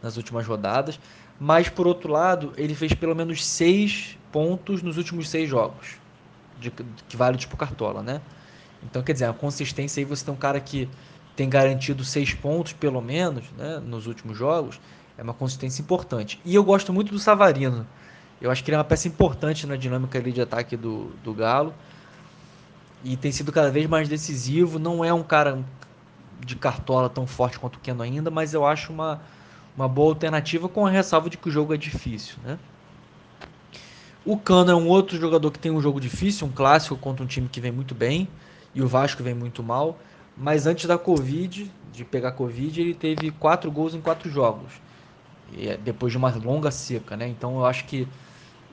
nas 0.00 0.16
últimas 0.16 0.46
rodadas. 0.46 1.00
Mas, 1.40 1.68
por 1.68 1.84
outro 1.84 2.12
lado, 2.12 2.52
ele 2.56 2.76
fez 2.76 2.94
pelo 2.94 3.14
menos 3.14 3.44
6 3.44 4.16
pontos 4.30 4.82
nos 4.82 4.96
últimos 4.96 5.28
6 5.28 5.50
jogos, 5.50 5.96
de, 6.60 6.70
que 6.70 7.16
vale 7.16 7.36
tipo 7.36 7.56
cartola, 7.56 8.04
né? 8.04 8.20
Então, 8.84 9.02
quer 9.02 9.14
dizer, 9.14 9.24
a 9.24 9.32
consistência 9.32 10.00
aí, 10.00 10.04
você 10.04 10.24
tem 10.24 10.32
um 10.32 10.36
cara 10.36 10.60
que 10.60 10.88
tem 11.34 11.48
garantido 11.48 12.04
6 12.04 12.34
pontos, 12.34 12.72
pelo 12.72 13.00
menos, 13.00 13.44
né, 13.58 13.82
nos 13.84 14.06
últimos 14.06 14.38
jogos, 14.38 14.80
é 15.18 15.22
uma 15.24 15.34
consistência 15.34 15.82
importante. 15.82 16.40
E 16.44 16.54
eu 16.54 16.62
gosto 16.62 16.92
muito 16.92 17.10
do 17.10 17.18
Savarino. 17.18 17.84
Eu 18.40 18.48
acho 18.48 18.62
que 18.62 18.70
ele 18.70 18.76
é 18.76 18.78
uma 18.78 18.84
peça 18.84 19.08
importante 19.08 19.66
na 19.66 19.74
dinâmica 19.76 20.18
ali 20.18 20.30
de 20.30 20.40
ataque 20.40 20.76
do, 20.76 21.10
do 21.24 21.34
Galo 21.34 21.74
e 23.06 23.16
tem 23.16 23.30
sido 23.30 23.52
cada 23.52 23.70
vez 23.70 23.86
mais 23.86 24.08
decisivo. 24.08 24.78
Não 24.78 25.04
é 25.04 25.14
um 25.14 25.22
cara 25.22 25.64
de 26.44 26.56
cartola 26.56 27.08
tão 27.08 27.26
forte 27.26 27.58
quanto 27.58 27.76
o 27.76 27.78
Keno 27.78 28.02
ainda, 28.02 28.30
mas 28.30 28.52
eu 28.52 28.66
acho 28.66 28.92
uma, 28.92 29.20
uma 29.76 29.88
boa 29.88 30.10
alternativa 30.10 30.68
com 30.68 30.84
a 30.84 30.90
ressalva 30.90 31.30
de 31.30 31.36
que 31.36 31.48
o 31.48 31.52
jogo 31.52 31.72
é 31.72 31.76
difícil, 31.76 32.36
né? 32.44 32.58
O 34.24 34.36
Cano 34.36 34.72
é 34.72 34.74
um 34.74 34.88
outro 34.88 35.16
jogador 35.16 35.52
que 35.52 35.58
tem 35.58 35.70
um 35.70 35.80
jogo 35.80 36.00
difícil, 36.00 36.48
um 36.48 36.50
clássico 36.50 36.96
contra 36.96 37.22
um 37.22 37.28
time 37.28 37.48
que 37.48 37.60
vem 37.60 37.70
muito 37.70 37.94
bem 37.94 38.28
e 38.74 38.82
o 38.82 38.88
Vasco 38.88 39.22
vem 39.22 39.34
muito 39.34 39.62
mal. 39.62 39.96
Mas 40.36 40.66
antes 40.66 40.86
da 40.86 40.98
Covid, 40.98 41.72
de 41.92 42.04
pegar 42.04 42.32
Covid, 42.32 42.80
ele 42.80 42.92
teve 42.92 43.30
quatro 43.30 43.70
gols 43.70 43.94
em 43.94 44.00
quatro 44.00 44.28
jogos, 44.28 44.72
é 45.56 45.76
depois 45.76 46.10
de 46.10 46.18
uma 46.18 46.34
longa 46.34 46.72
seca, 46.72 47.16
né? 47.16 47.28
Então 47.28 47.54
eu 47.56 47.66
acho 47.66 47.84
que 47.84 48.08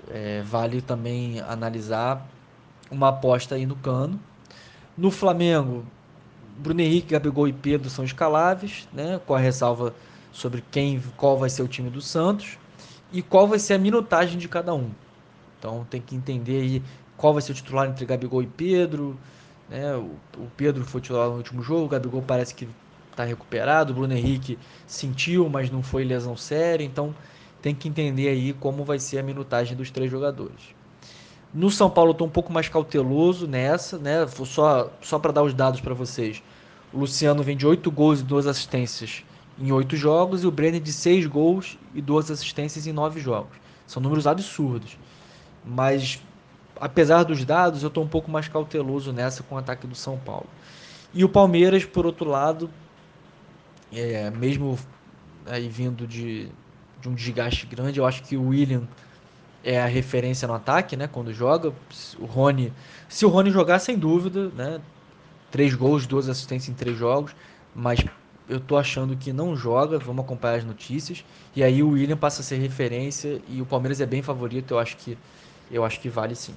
é, 0.10 0.42
vale 0.42 0.82
também 0.82 1.40
analisar 1.42 2.33
uma 2.94 3.10
aposta 3.10 3.56
aí 3.56 3.66
no 3.66 3.76
Cano. 3.76 4.20
No 4.98 5.10
Flamengo, 5.10 5.84
Bruno 6.58 6.82
Henrique, 6.82 7.14
Gabigol 7.14 7.48
e 7.48 7.54
Pedro 7.54 7.90
são 7.90 8.06
escaláveis, 8.06 8.88
né? 8.94 9.20
Com 9.26 9.34
a 9.34 9.40
ressalva 9.40 9.94
sobre 10.32 10.64
quem, 10.72 11.02
qual 11.18 11.38
vai 11.38 11.50
ser 11.50 11.64
o 11.64 11.68
time 11.68 11.90
do 11.90 12.02
Santos 12.02 12.58
e 13.12 13.22
qual 13.22 13.48
vai 13.48 13.60
ser 13.60 13.74
a 13.74 13.78
minutagem 13.78 14.38
de 14.38 14.48
cada 14.48 14.74
um. 14.74 14.90
Então 15.60 15.86
tem 15.90 16.02
que 16.02 16.16
entender 16.16 16.62
aí 16.62 16.84
qual 17.18 17.34
vai 17.34 17.42
ser 17.42 17.52
o 17.52 17.56
titular 17.56 17.88
entre 17.90 18.06
Gabigol 18.06 18.44
e 18.44 18.48
Pedro. 18.48 19.18
Né? 19.70 19.96
O, 19.96 20.12
o 20.38 20.52
Pedro 20.56 20.84
foi 20.86 21.02
titular 21.02 21.30
no 21.30 21.38
último 21.38 21.62
jogo, 21.64 21.86
o 21.86 21.90
Gabigol 21.90 22.22
parece 22.22 22.54
que 22.54 22.68
está 23.12 23.24
recuperado, 23.24 23.94
o 23.94 23.96
Bruno 23.96 24.14
Henrique 24.14 24.58
sentiu, 24.86 25.48
mas 25.50 25.70
não 25.70 25.82
foi 25.82 26.04
lesão 26.04 26.36
séria. 26.36 26.84
Então 26.84 27.16
tem 27.62 27.74
que 27.74 27.88
entender 27.88 28.28
aí 28.28 28.54
como 28.54 28.84
vai 28.84 29.00
ser 29.00 29.20
a 29.20 29.24
minutagem 29.24 29.76
dos 29.76 29.90
três 29.90 30.12
jogadores. 30.12 30.76
No 31.54 31.70
São 31.70 31.90
Paulo 31.90 32.12
estou 32.12 32.26
um 32.26 32.30
pouco 32.32 32.52
mais 32.52 32.68
cauteloso 32.68 33.48
nessa, 33.48 33.98
né? 34.00 34.26
Só, 34.28 34.92
só 35.02 35.20
para 35.20 35.32
dar 35.32 35.44
os 35.44 35.54
dados 35.54 35.82
para 35.82 35.94
vocês. 35.94 36.42
O 36.92 37.00
Luciano 37.00 37.44
vem 37.44 37.56
de 37.56 37.68
8 37.68 37.92
gols 37.92 38.22
e 38.22 38.24
2 38.24 38.48
assistências 38.48 39.24
em 39.60 39.72
8 39.72 39.96
jogos 39.96 40.44
e 40.44 40.48
o 40.48 40.52
Brenner 40.52 40.82
de 40.82 40.92
6 40.92 41.28
gols 41.28 41.78
e 41.94 42.02
2 42.02 42.32
assistências 42.32 42.88
em 42.88 42.92
9 42.92 43.20
jogos. 43.20 43.56
São 43.86 44.02
números 44.02 44.26
absurdos. 44.26 44.98
Mas 45.64 46.20
apesar 46.80 47.24
dos 47.24 47.46
dados, 47.46 47.84
eu 47.84 47.88
estou 47.88 48.04
um 48.04 48.08
pouco 48.08 48.32
mais 48.32 48.48
cauteloso 48.48 49.14
nessa 49.14 49.44
com 49.44 49.56
o 49.56 49.58
ataque 49.58 49.86
do 49.86 49.96
São 49.96 50.18
Paulo. 50.18 50.48
E 51.14 51.24
o 51.24 51.30
Palmeiras, 51.30 51.86
por 51.86 52.06
outro 52.06 52.28
lado, 52.28 52.70
é, 53.92 54.32
mesmo 54.32 54.78
aí 55.46 55.70
vindo 55.70 56.08
de, 56.08 56.50
de 57.00 57.10
um 57.10 57.14
desgaste 57.14 57.68
grande, 57.68 58.00
eu 58.00 58.06
acho 58.06 58.24
que 58.24 58.36
o 58.36 58.48
William 58.48 58.88
é 59.64 59.82
a 59.82 59.86
referência 59.86 60.48
no 60.48 60.54
ataque, 60.54 60.96
né? 60.96 61.08
Quando 61.08 61.34
joga. 61.34 61.74
O 62.20 62.26
Rony. 62.26 62.74
Se 63.08 63.26
o 63.26 63.30
Rony 63.30 63.50
jogar, 63.50 63.80
sem 63.80 63.98
dúvida, 63.98 64.50
né? 64.50 64.82
Três 65.52 65.74
gols, 65.74 66.06
duas 66.06 66.28
assistências 66.28 66.70
em 66.70 66.74
três 66.74 66.98
jogos. 66.98 67.36
Mas 67.74 68.04
eu 68.50 68.60
tô 68.60 68.78
achando 68.78 69.16
que 69.16 69.32
não 69.32 69.56
joga. 69.56 69.98
Vamos 69.98 70.26
acompanhar 70.26 70.58
as 70.58 70.66
notícias. 70.66 71.24
E 71.56 71.64
aí 71.64 71.82
o 71.82 71.90
William 71.90 72.18
passa 72.18 72.42
a 72.42 72.44
ser 72.44 72.58
referência. 72.58 73.42
E 73.48 73.62
o 73.62 73.66
Palmeiras 73.66 74.02
é 74.02 74.06
bem 74.06 74.22
favorito. 74.22 74.74
Eu 74.74 74.80
acho 74.80 74.98
que, 74.98 75.18
eu 75.72 75.86
acho 75.86 76.00
que 76.00 76.10
vale 76.10 76.36
sim. 76.36 76.56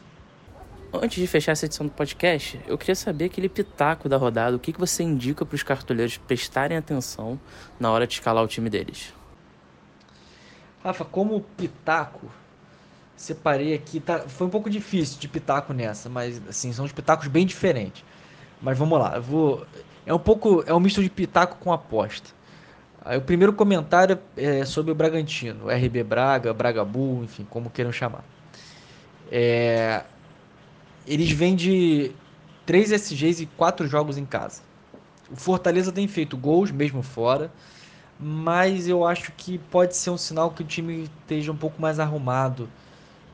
Antes 0.92 1.20
de 1.20 1.26
fechar 1.26 1.52
essa 1.52 1.66
edição 1.66 1.86
do 1.86 1.92
podcast, 1.92 2.60
eu 2.66 2.78
queria 2.78 2.94
saber 2.94 3.26
aquele 3.26 3.48
pitaco 3.48 4.08
da 4.08 4.16
rodada. 4.16 4.56
O 4.56 4.58
que, 4.58 4.72
que 4.72 4.78
você 4.78 5.02
indica 5.02 5.44
para 5.44 5.54
os 5.54 5.62
cartoleiros 5.62 6.16
prestarem 6.16 6.76
atenção 6.76 7.38
na 7.78 7.90
hora 7.90 8.06
de 8.06 8.14
escalar 8.14 8.42
o 8.42 8.48
time 8.48 8.70
deles? 8.70 9.12
Rafa, 10.82 11.04
como 11.04 11.40
pitaco, 11.56 12.30
separei 13.16 13.74
aqui, 13.74 13.98
tá, 13.98 14.20
foi 14.20 14.46
um 14.46 14.50
pouco 14.50 14.68
difícil 14.68 15.18
de 15.18 15.26
pitaco 15.26 15.72
nessa, 15.72 16.08
mas 16.08 16.40
assim, 16.48 16.72
são 16.72 16.84
os 16.84 16.92
pitacos 16.92 17.26
bem 17.28 17.46
diferentes. 17.46 18.04
Mas 18.60 18.78
vamos 18.78 18.98
lá, 18.98 19.18
vou 19.18 19.66
é 20.04 20.14
um 20.14 20.18
pouco 20.18 20.62
é 20.66 20.72
um 20.72 20.80
misto 20.80 21.02
de 21.02 21.10
pitaco 21.10 21.56
com 21.58 21.72
aposta. 21.72 22.30
Aí, 23.04 23.16
o 23.16 23.22
primeiro 23.22 23.52
comentário 23.52 24.18
é 24.36 24.64
sobre 24.64 24.90
o 24.90 24.94
Bragantino, 24.94 25.68
RB 25.68 26.02
Braga, 26.02 26.52
Braga 26.52 26.84
Bull, 26.84 27.22
enfim, 27.24 27.46
como 27.48 27.70
queiram 27.70 27.92
chamar. 27.92 28.24
É, 29.30 30.02
eles 31.06 31.30
vêm 31.30 31.54
de 31.54 32.12
3 32.64 32.92
SGs 32.92 33.42
e 33.42 33.46
4 33.46 33.86
jogos 33.86 34.18
em 34.18 34.24
casa. 34.24 34.60
O 35.30 35.36
Fortaleza 35.36 35.92
tem 35.92 36.08
feito 36.08 36.36
gols 36.36 36.72
mesmo 36.72 37.02
fora, 37.02 37.50
mas 38.18 38.88
eu 38.88 39.06
acho 39.06 39.32
que 39.36 39.58
pode 39.58 39.94
ser 39.96 40.10
um 40.10 40.18
sinal 40.18 40.50
que 40.50 40.62
o 40.62 40.66
time 40.66 41.08
esteja 41.22 41.52
um 41.52 41.56
pouco 41.56 41.80
mais 41.80 42.00
arrumado 42.00 42.68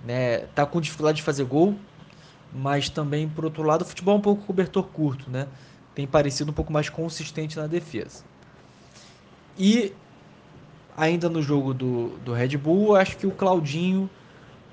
né? 0.05 0.39
Tá 0.55 0.67
com 0.67 0.81
dificuldade 0.81 1.17
de 1.17 1.23
fazer 1.23 1.45
gol, 1.45 1.77
mas 2.53 2.89
também 2.89 3.29
por 3.29 3.45
outro 3.45 3.63
lado 3.63 3.83
o 3.83 3.85
futebol 3.85 4.15
é 4.15 4.19
um 4.19 4.23
pouco 4.23 4.45
cobertor 4.45 4.85
curto, 4.85 5.31
né? 5.31 5.47
Tem 5.95 6.07
parecido 6.07 6.51
um 6.51 6.55
pouco 6.55 6.73
mais 6.73 6.89
consistente 6.89 7.57
na 7.57 7.67
defesa. 7.67 8.25
E 9.59 9.93
ainda 10.97 11.29
no 11.29 11.43
jogo 11.43 11.73
do, 11.75 12.19
do 12.19 12.33
Red 12.33 12.57
Bull, 12.57 12.97
acho 12.97 13.17
que 13.17 13.27
o 13.27 13.31
Claudinho 13.31 14.09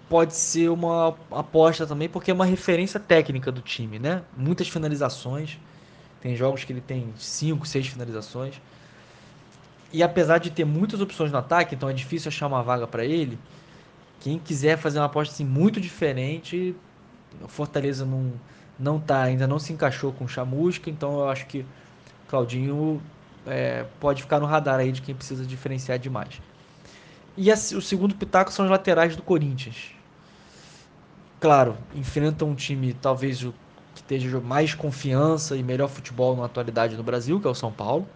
pode 0.10 0.36
ser 0.36 0.70
uma 0.70 1.16
aposta 1.32 1.86
também, 1.86 2.10
porque 2.10 2.32
é 2.32 2.34
uma 2.34 2.46
referência 2.46 3.00
técnica 3.00 3.52
do 3.52 3.62
time, 3.62 4.00
né? 4.00 4.24
Muitas 4.36 4.68
finalizações. 4.68 5.60
Tem 6.20 6.36
jogos 6.36 6.64
que 6.64 6.74
ele 6.74 6.82
tem 6.82 7.14
5, 7.16 7.66
6 7.66 7.88
finalizações. 7.88 8.60
E 9.94 10.04
apesar 10.04 10.40
de 10.40 10.50
ter 10.50 10.66
muitas 10.66 11.00
opções 11.00 11.32
no 11.32 11.38
ataque, 11.38 11.76
então 11.76 11.90
é 11.90 11.94
difícil 11.94 12.30
achar 12.30 12.48
uma 12.48 12.62
vaga 12.62 12.88
para 12.88 13.06
ele, 13.06 13.40
quem 14.20 14.40
quiser 14.40 14.78
fazer 14.78 15.00
uma 15.00 15.06
aposta 15.06 15.34
assim 15.34 15.46
muito 15.46 15.80
diferente, 15.80 16.76
o 17.42 17.48
Fortaleza 17.48 18.06
não 18.06 18.34
não 18.80 18.98
tá, 18.98 19.24
ainda 19.24 19.46
não 19.46 19.60
se 19.60 19.74
encaixou 19.74 20.14
com 20.14 20.24
o 20.24 20.28
Chamusca, 20.28 20.90
então 20.90 21.20
eu 21.20 21.30
acho 21.30 21.46
que 21.48 21.66
Claudinho 22.30 23.02
é, 23.46 23.86
pode 24.00 24.22
ficar 24.22 24.40
no 24.40 24.46
radar 24.46 24.80
aí 24.80 24.92
de 24.92 25.02
quem 25.02 25.14
precisa 25.14 25.46
diferenciar 25.46 26.00
demais. 26.00 26.42
E 27.36 27.52
a, 27.52 27.56
o 27.56 27.82
segundo 27.82 28.16
pitaco 28.16 28.54
são 28.54 28.64
os 28.64 28.72
laterais 28.72 29.18
do 29.18 29.22
Corinthians. 29.22 29.92
Claro, 31.42 31.78
enfrentam 31.94 32.50
um 32.50 32.56
time 32.56 32.94
talvez 32.94 33.44
o 33.44 33.54
que 33.94 34.02
esteja 34.02 34.40
mais 34.40 34.74
confiança 34.74 35.58
e 35.58 35.64
melhor 35.64 35.90
futebol 35.90 36.36
na 36.38 36.46
atualidade 36.46 36.96
no 36.96 37.04
Brasil, 37.04 37.40
que 37.40 37.48
é 37.48 37.50
o 37.50 37.56
São 37.56 37.72
Paulo. 37.72 38.08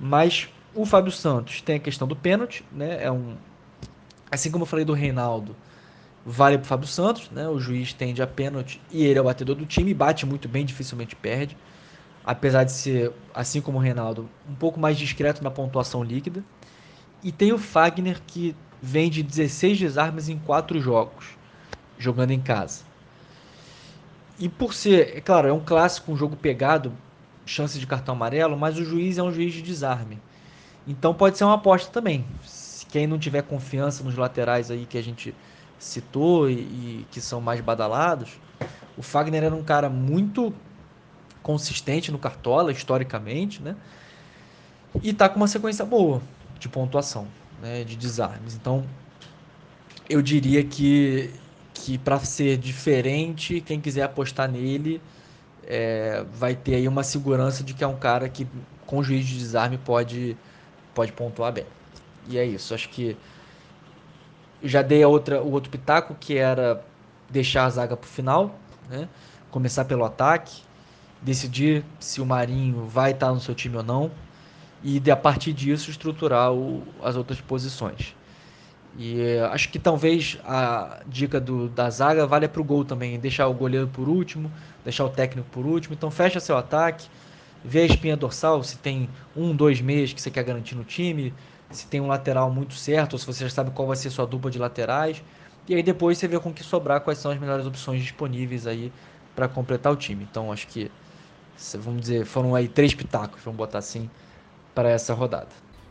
Mas 0.00 0.48
o 0.74 0.84
Fábio 0.86 1.12
Santos 1.12 1.60
tem 1.60 1.76
a 1.76 1.80
questão 1.80 2.06
do 2.06 2.16
pênalti, 2.16 2.64
né? 2.72 3.02
É 3.02 3.10
um, 3.10 3.36
Assim 4.30 4.50
como 4.50 4.62
eu 4.62 4.66
falei 4.66 4.84
do 4.84 4.92
Reinaldo, 4.92 5.54
vale 6.24 6.58
para 6.58 6.64
o 6.64 6.68
Fábio 6.68 6.88
Santos, 6.88 7.30
né? 7.30 7.48
O 7.48 7.60
juiz 7.60 7.92
tende 7.92 8.20
a 8.20 8.26
pênalti 8.26 8.80
e 8.90 9.04
ele 9.04 9.18
é 9.18 9.22
o 9.22 9.24
batedor 9.24 9.54
do 9.54 9.64
time, 9.64 9.94
bate 9.94 10.26
muito 10.26 10.48
bem, 10.48 10.64
dificilmente 10.64 11.14
perde. 11.14 11.56
Apesar 12.24 12.64
de 12.64 12.72
ser, 12.72 13.12
assim 13.32 13.60
como 13.60 13.78
o 13.78 13.80
Reinaldo, 13.80 14.28
um 14.48 14.54
pouco 14.54 14.80
mais 14.80 14.98
discreto 14.98 15.44
na 15.44 15.50
pontuação 15.50 16.02
líquida. 16.02 16.42
E 17.22 17.30
tem 17.30 17.52
o 17.52 17.58
Fagner 17.58 18.20
que 18.26 18.56
vem 18.82 19.08
de 19.08 19.22
16 19.22 19.78
desarmes 19.78 20.28
em 20.28 20.38
4 20.38 20.80
jogos, 20.80 21.36
jogando 21.96 22.32
em 22.32 22.40
casa. 22.40 22.82
E 24.40 24.48
por 24.48 24.74
ser, 24.74 25.16
é 25.16 25.20
claro, 25.20 25.48
é 25.48 25.52
um 25.52 25.60
clássico, 25.64 26.10
um 26.10 26.16
jogo 26.16 26.34
pegado, 26.34 26.92
chance 27.46 27.78
de 27.78 27.86
cartão 27.86 28.16
amarelo, 28.16 28.56
mas 28.56 28.76
o 28.76 28.84
juiz 28.84 29.18
é 29.18 29.22
um 29.22 29.32
juiz 29.32 29.54
de 29.54 29.62
desarme. 29.62 30.18
Então 30.86 31.14
pode 31.14 31.38
ser 31.38 31.44
uma 31.44 31.54
aposta 31.54 31.90
também 31.92 32.24
quem 32.90 33.06
não 33.06 33.18
tiver 33.18 33.42
confiança 33.42 34.02
nos 34.02 34.16
laterais 34.16 34.70
aí 34.70 34.86
que 34.86 34.98
a 34.98 35.02
gente 35.02 35.34
citou 35.78 36.48
e, 36.48 36.54
e, 36.54 37.06
que 37.10 37.20
são 37.20 37.40
mais 37.40 37.60
badalados, 37.60 38.30
o 38.96 39.02
Fagner 39.02 39.44
era 39.44 39.54
um 39.54 39.62
cara 39.62 39.88
muito 39.88 40.54
consistente 41.42 42.10
no 42.10 42.18
Cartola, 42.18 42.72
historicamente, 42.72 43.62
né? 43.62 43.76
E 45.02 45.12
tá 45.12 45.28
com 45.28 45.36
uma 45.36 45.48
sequência 45.48 45.84
boa 45.84 46.22
de 46.58 46.68
pontuação, 46.68 47.26
né? 47.60 47.84
De 47.84 47.94
desarmes. 47.94 48.54
Então, 48.54 48.84
eu 50.08 50.22
diria 50.22 50.64
que, 50.64 51.30
que 51.74 51.98
para 51.98 52.18
ser 52.20 52.56
diferente, 52.56 53.60
quem 53.60 53.80
quiser 53.80 54.02
apostar 54.02 54.50
nele 54.50 55.00
é, 55.66 56.24
vai 56.32 56.54
ter 56.54 56.76
aí 56.76 56.88
uma 56.88 57.02
segurança 57.02 57.62
de 57.62 57.74
que 57.74 57.84
é 57.84 57.86
um 57.86 57.96
cara 57.96 58.28
que 58.28 58.46
com 58.86 59.02
juiz 59.02 59.26
de 59.26 59.36
desarme 59.36 59.76
pode, 59.78 60.36
pode 60.94 61.12
pontuar 61.12 61.52
bem. 61.52 61.66
E 62.28 62.38
é 62.38 62.44
isso. 62.44 62.74
Acho 62.74 62.88
que 62.88 63.16
já 64.62 64.82
dei 64.82 65.02
a 65.02 65.08
outra, 65.08 65.42
o 65.42 65.52
outro 65.52 65.70
pitaco, 65.70 66.14
que 66.18 66.36
era 66.36 66.82
deixar 67.30 67.64
a 67.64 67.70
zaga 67.70 67.96
para 67.96 68.06
o 68.06 68.10
final, 68.10 68.54
né? 68.88 69.08
começar 69.50 69.84
pelo 69.84 70.04
ataque, 70.04 70.62
decidir 71.22 71.84
se 71.98 72.20
o 72.20 72.26
Marinho 72.26 72.86
vai 72.86 73.12
estar 73.12 73.32
no 73.32 73.40
seu 73.40 73.54
time 73.54 73.76
ou 73.76 73.82
não, 73.82 74.10
e 74.82 75.02
a 75.10 75.16
partir 75.16 75.52
disso 75.52 75.90
estruturar 75.90 76.52
o, 76.52 76.82
as 77.02 77.16
outras 77.16 77.40
posições. 77.40 78.14
E 78.98 79.20
eh, 79.20 79.40
acho 79.52 79.68
que 79.68 79.78
talvez 79.78 80.38
a 80.44 81.00
dica 81.06 81.40
do, 81.40 81.68
da 81.68 81.90
zaga 81.90 82.26
valha 82.26 82.48
para 82.48 82.60
o 82.60 82.64
gol 82.64 82.84
também, 82.84 83.18
deixar 83.18 83.46
o 83.48 83.54
goleiro 83.54 83.88
por 83.88 84.08
último, 84.08 84.50
deixar 84.84 85.04
o 85.04 85.10
técnico 85.10 85.48
por 85.50 85.66
último. 85.66 85.94
Então 85.94 86.10
fecha 86.10 86.40
seu 86.40 86.56
ataque, 86.56 87.08
vê 87.64 87.80
a 87.80 87.86
espinha 87.86 88.16
dorsal, 88.16 88.62
se 88.62 88.78
tem 88.78 89.08
um, 89.36 89.54
dois 89.54 89.80
meses 89.80 90.14
que 90.14 90.22
você 90.22 90.30
quer 90.30 90.44
garantir 90.44 90.74
no 90.74 90.84
time, 90.84 91.34
se 91.70 91.86
tem 91.86 92.00
um 92.00 92.06
lateral 92.06 92.50
muito 92.50 92.74
certo, 92.74 93.14
ou 93.14 93.18
se 93.18 93.26
você 93.26 93.44
já 93.44 93.50
sabe 93.50 93.70
qual 93.70 93.88
vai 93.88 93.96
ser 93.96 94.10
sua 94.10 94.26
dupla 94.26 94.50
de 94.50 94.58
laterais. 94.58 95.22
E 95.68 95.74
aí 95.74 95.82
depois 95.82 96.18
você 96.18 96.28
vê 96.28 96.38
com 96.38 96.52
que 96.52 96.62
sobrar 96.62 97.00
quais 97.00 97.18
são 97.18 97.30
as 97.30 97.38
melhores 97.38 97.66
opções 97.66 98.02
disponíveis 98.02 98.66
aí 98.66 98.92
para 99.34 99.48
completar 99.48 99.92
o 99.92 99.96
time. 99.96 100.26
Então 100.30 100.52
acho 100.52 100.66
que 100.68 100.90
vamos 101.78 102.02
dizer, 102.02 102.24
foram 102.24 102.54
aí 102.54 102.68
três 102.68 102.94
pitacos, 102.94 103.42
vamos 103.42 103.56
botar 103.56 103.78
assim, 103.78 104.10
para 104.74 104.90
essa 104.90 105.14
rodada. 105.14 105.48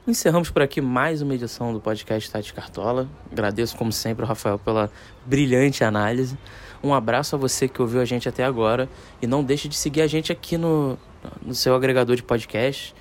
Encerramos 0.08 0.52
por 0.52 0.62
aqui 0.62 0.80
mais 0.82 1.24
uma 1.24 1.34
edição 1.34 1.74
do 1.74 1.82
podcast 1.82 2.30
Tati 2.30 2.54
Cartola. 2.54 3.10
Agradeço, 3.32 3.76
como 3.76 3.92
sempre, 3.92 4.24
ao 4.24 4.30
Rafael 4.30 4.60
pela 4.60 4.92
brilhante 5.26 5.84
análise. 5.84 6.38
Um 6.84 6.94
abraço 6.94 7.36
a 7.36 7.40
você 7.40 7.68
que 7.68 7.82
ouviu 7.82 8.00
a 8.00 8.06
gente 8.06 8.30
até 8.30 8.44
agora. 8.44 8.88
E 9.20 9.26
não 9.26 9.44
deixe 9.44 9.68
de 9.68 9.76
seguir 9.76 10.04
a 10.04 10.08
gente 10.08 10.32
aqui 10.32 10.60
no, 10.60 10.96
no 11.42 11.56
seu 11.56 11.76
agregador 11.76 12.16
de 12.16 12.22
podcast. 12.22 12.94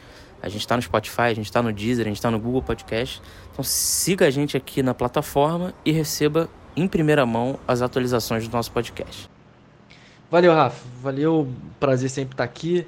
A 0.44 0.48
gente 0.50 0.60
está 0.60 0.76
no 0.76 0.82
Spotify, 0.82 1.22
a 1.22 1.34
gente 1.34 1.46
está 1.46 1.62
no 1.62 1.72
Deezer, 1.72 2.04
a 2.04 2.08
gente 2.08 2.18
está 2.18 2.30
no 2.30 2.38
Google 2.38 2.60
Podcast. 2.60 3.22
Então 3.50 3.64
siga 3.64 4.26
a 4.26 4.30
gente 4.30 4.58
aqui 4.58 4.82
na 4.82 4.92
plataforma 4.92 5.72
e 5.86 5.90
receba 5.90 6.50
em 6.76 6.86
primeira 6.86 7.24
mão 7.24 7.58
as 7.66 7.80
atualizações 7.80 8.46
do 8.46 8.52
nosso 8.52 8.70
podcast. 8.70 9.30
Valeu, 10.30 10.52
Rafa. 10.52 10.84
Valeu, 11.02 11.48
prazer 11.80 12.10
sempre 12.10 12.34
estar 12.34 12.44
aqui. 12.44 12.86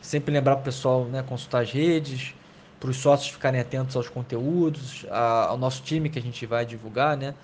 Sempre 0.00 0.32
lembrar 0.32 0.54
o 0.54 0.60
pessoal 0.60 1.06
né, 1.06 1.24
consultar 1.28 1.62
as 1.62 1.72
redes, 1.72 2.32
para 2.78 2.88
os 2.88 2.98
sócios 2.98 3.30
ficarem 3.30 3.60
atentos 3.60 3.96
aos 3.96 4.08
conteúdos, 4.08 5.04
a, 5.10 5.46
ao 5.46 5.58
nosso 5.58 5.82
time 5.82 6.08
que 6.08 6.20
a 6.20 6.22
gente 6.22 6.46
vai 6.46 6.64
divulgar, 6.64 7.16
né? 7.16 7.34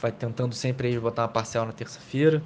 Vai 0.00 0.12
tentando 0.12 0.54
sempre 0.54 0.86
aí 0.86 1.00
botar 1.00 1.22
uma 1.22 1.28
parcial 1.28 1.66
na 1.66 1.72
terça-feira. 1.72 2.40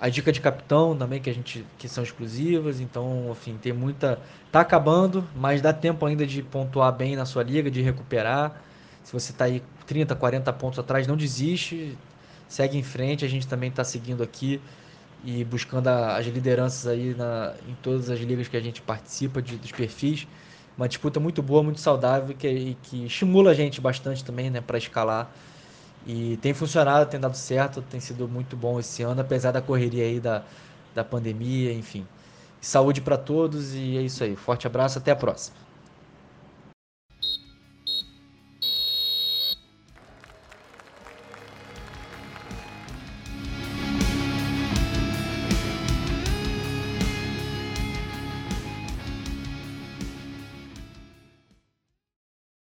A 0.00 0.08
dica 0.08 0.32
de 0.32 0.40
capitão 0.40 0.96
também, 0.96 1.20
que 1.20 1.28
a 1.28 1.34
gente 1.34 1.64
que 1.78 1.86
são 1.86 2.02
exclusivas, 2.02 2.80
então, 2.80 3.28
enfim, 3.30 3.58
tem 3.60 3.72
muita. 3.72 4.18
Tá 4.50 4.60
acabando, 4.60 5.26
mas 5.36 5.60
dá 5.60 5.72
tempo 5.72 6.06
ainda 6.06 6.26
de 6.26 6.42
pontuar 6.42 6.90
bem 6.92 7.14
na 7.14 7.26
sua 7.26 7.42
liga, 7.42 7.70
de 7.70 7.82
recuperar. 7.82 8.62
Se 9.04 9.12
você 9.12 9.30
está 9.32 9.44
aí 9.44 9.62
30, 9.86 10.14
40 10.14 10.52
pontos 10.54 10.78
atrás, 10.78 11.06
não 11.06 11.16
desiste, 11.16 11.98
segue 12.48 12.78
em 12.78 12.82
frente. 12.82 13.26
A 13.26 13.28
gente 13.28 13.46
também 13.46 13.68
está 13.68 13.84
seguindo 13.84 14.22
aqui 14.22 14.60
e 15.22 15.44
buscando 15.44 15.88
a, 15.88 16.16
as 16.16 16.26
lideranças 16.26 16.86
aí 16.86 17.14
na, 17.14 17.52
em 17.68 17.74
todas 17.82 18.08
as 18.08 18.18
ligas 18.20 18.48
que 18.48 18.56
a 18.56 18.60
gente 18.60 18.80
participa 18.80 19.42
de, 19.42 19.56
dos 19.56 19.72
perfis. 19.72 20.26
Uma 20.78 20.88
disputa 20.88 21.20
muito 21.20 21.42
boa, 21.42 21.62
muito 21.62 21.80
saudável 21.80 22.34
que, 22.34 22.76
que 22.84 23.04
estimula 23.04 23.50
a 23.50 23.54
gente 23.54 23.80
bastante 23.82 24.24
também 24.24 24.48
né, 24.48 24.62
para 24.62 24.78
escalar. 24.78 25.30
E 26.06 26.36
tem 26.38 26.54
funcionado, 26.54 27.10
tem 27.10 27.20
dado 27.20 27.36
certo, 27.36 27.82
tem 27.82 28.00
sido 28.00 28.28
muito 28.28 28.56
bom 28.56 28.80
esse 28.80 29.02
ano, 29.02 29.20
apesar 29.20 29.52
da 29.52 29.62
correria 29.62 30.04
aí 30.04 30.20
da, 30.20 30.44
da 30.94 31.04
pandemia, 31.04 31.72
enfim. 31.72 32.08
Saúde 32.60 33.00
para 33.00 33.18
todos 33.18 33.74
e 33.74 33.96
é 33.98 34.02
isso 34.02 34.24
aí. 34.24 34.36
Forte 34.36 34.66
abraço, 34.66 34.98
até 34.98 35.10
a 35.12 35.16
próxima. 35.16 35.69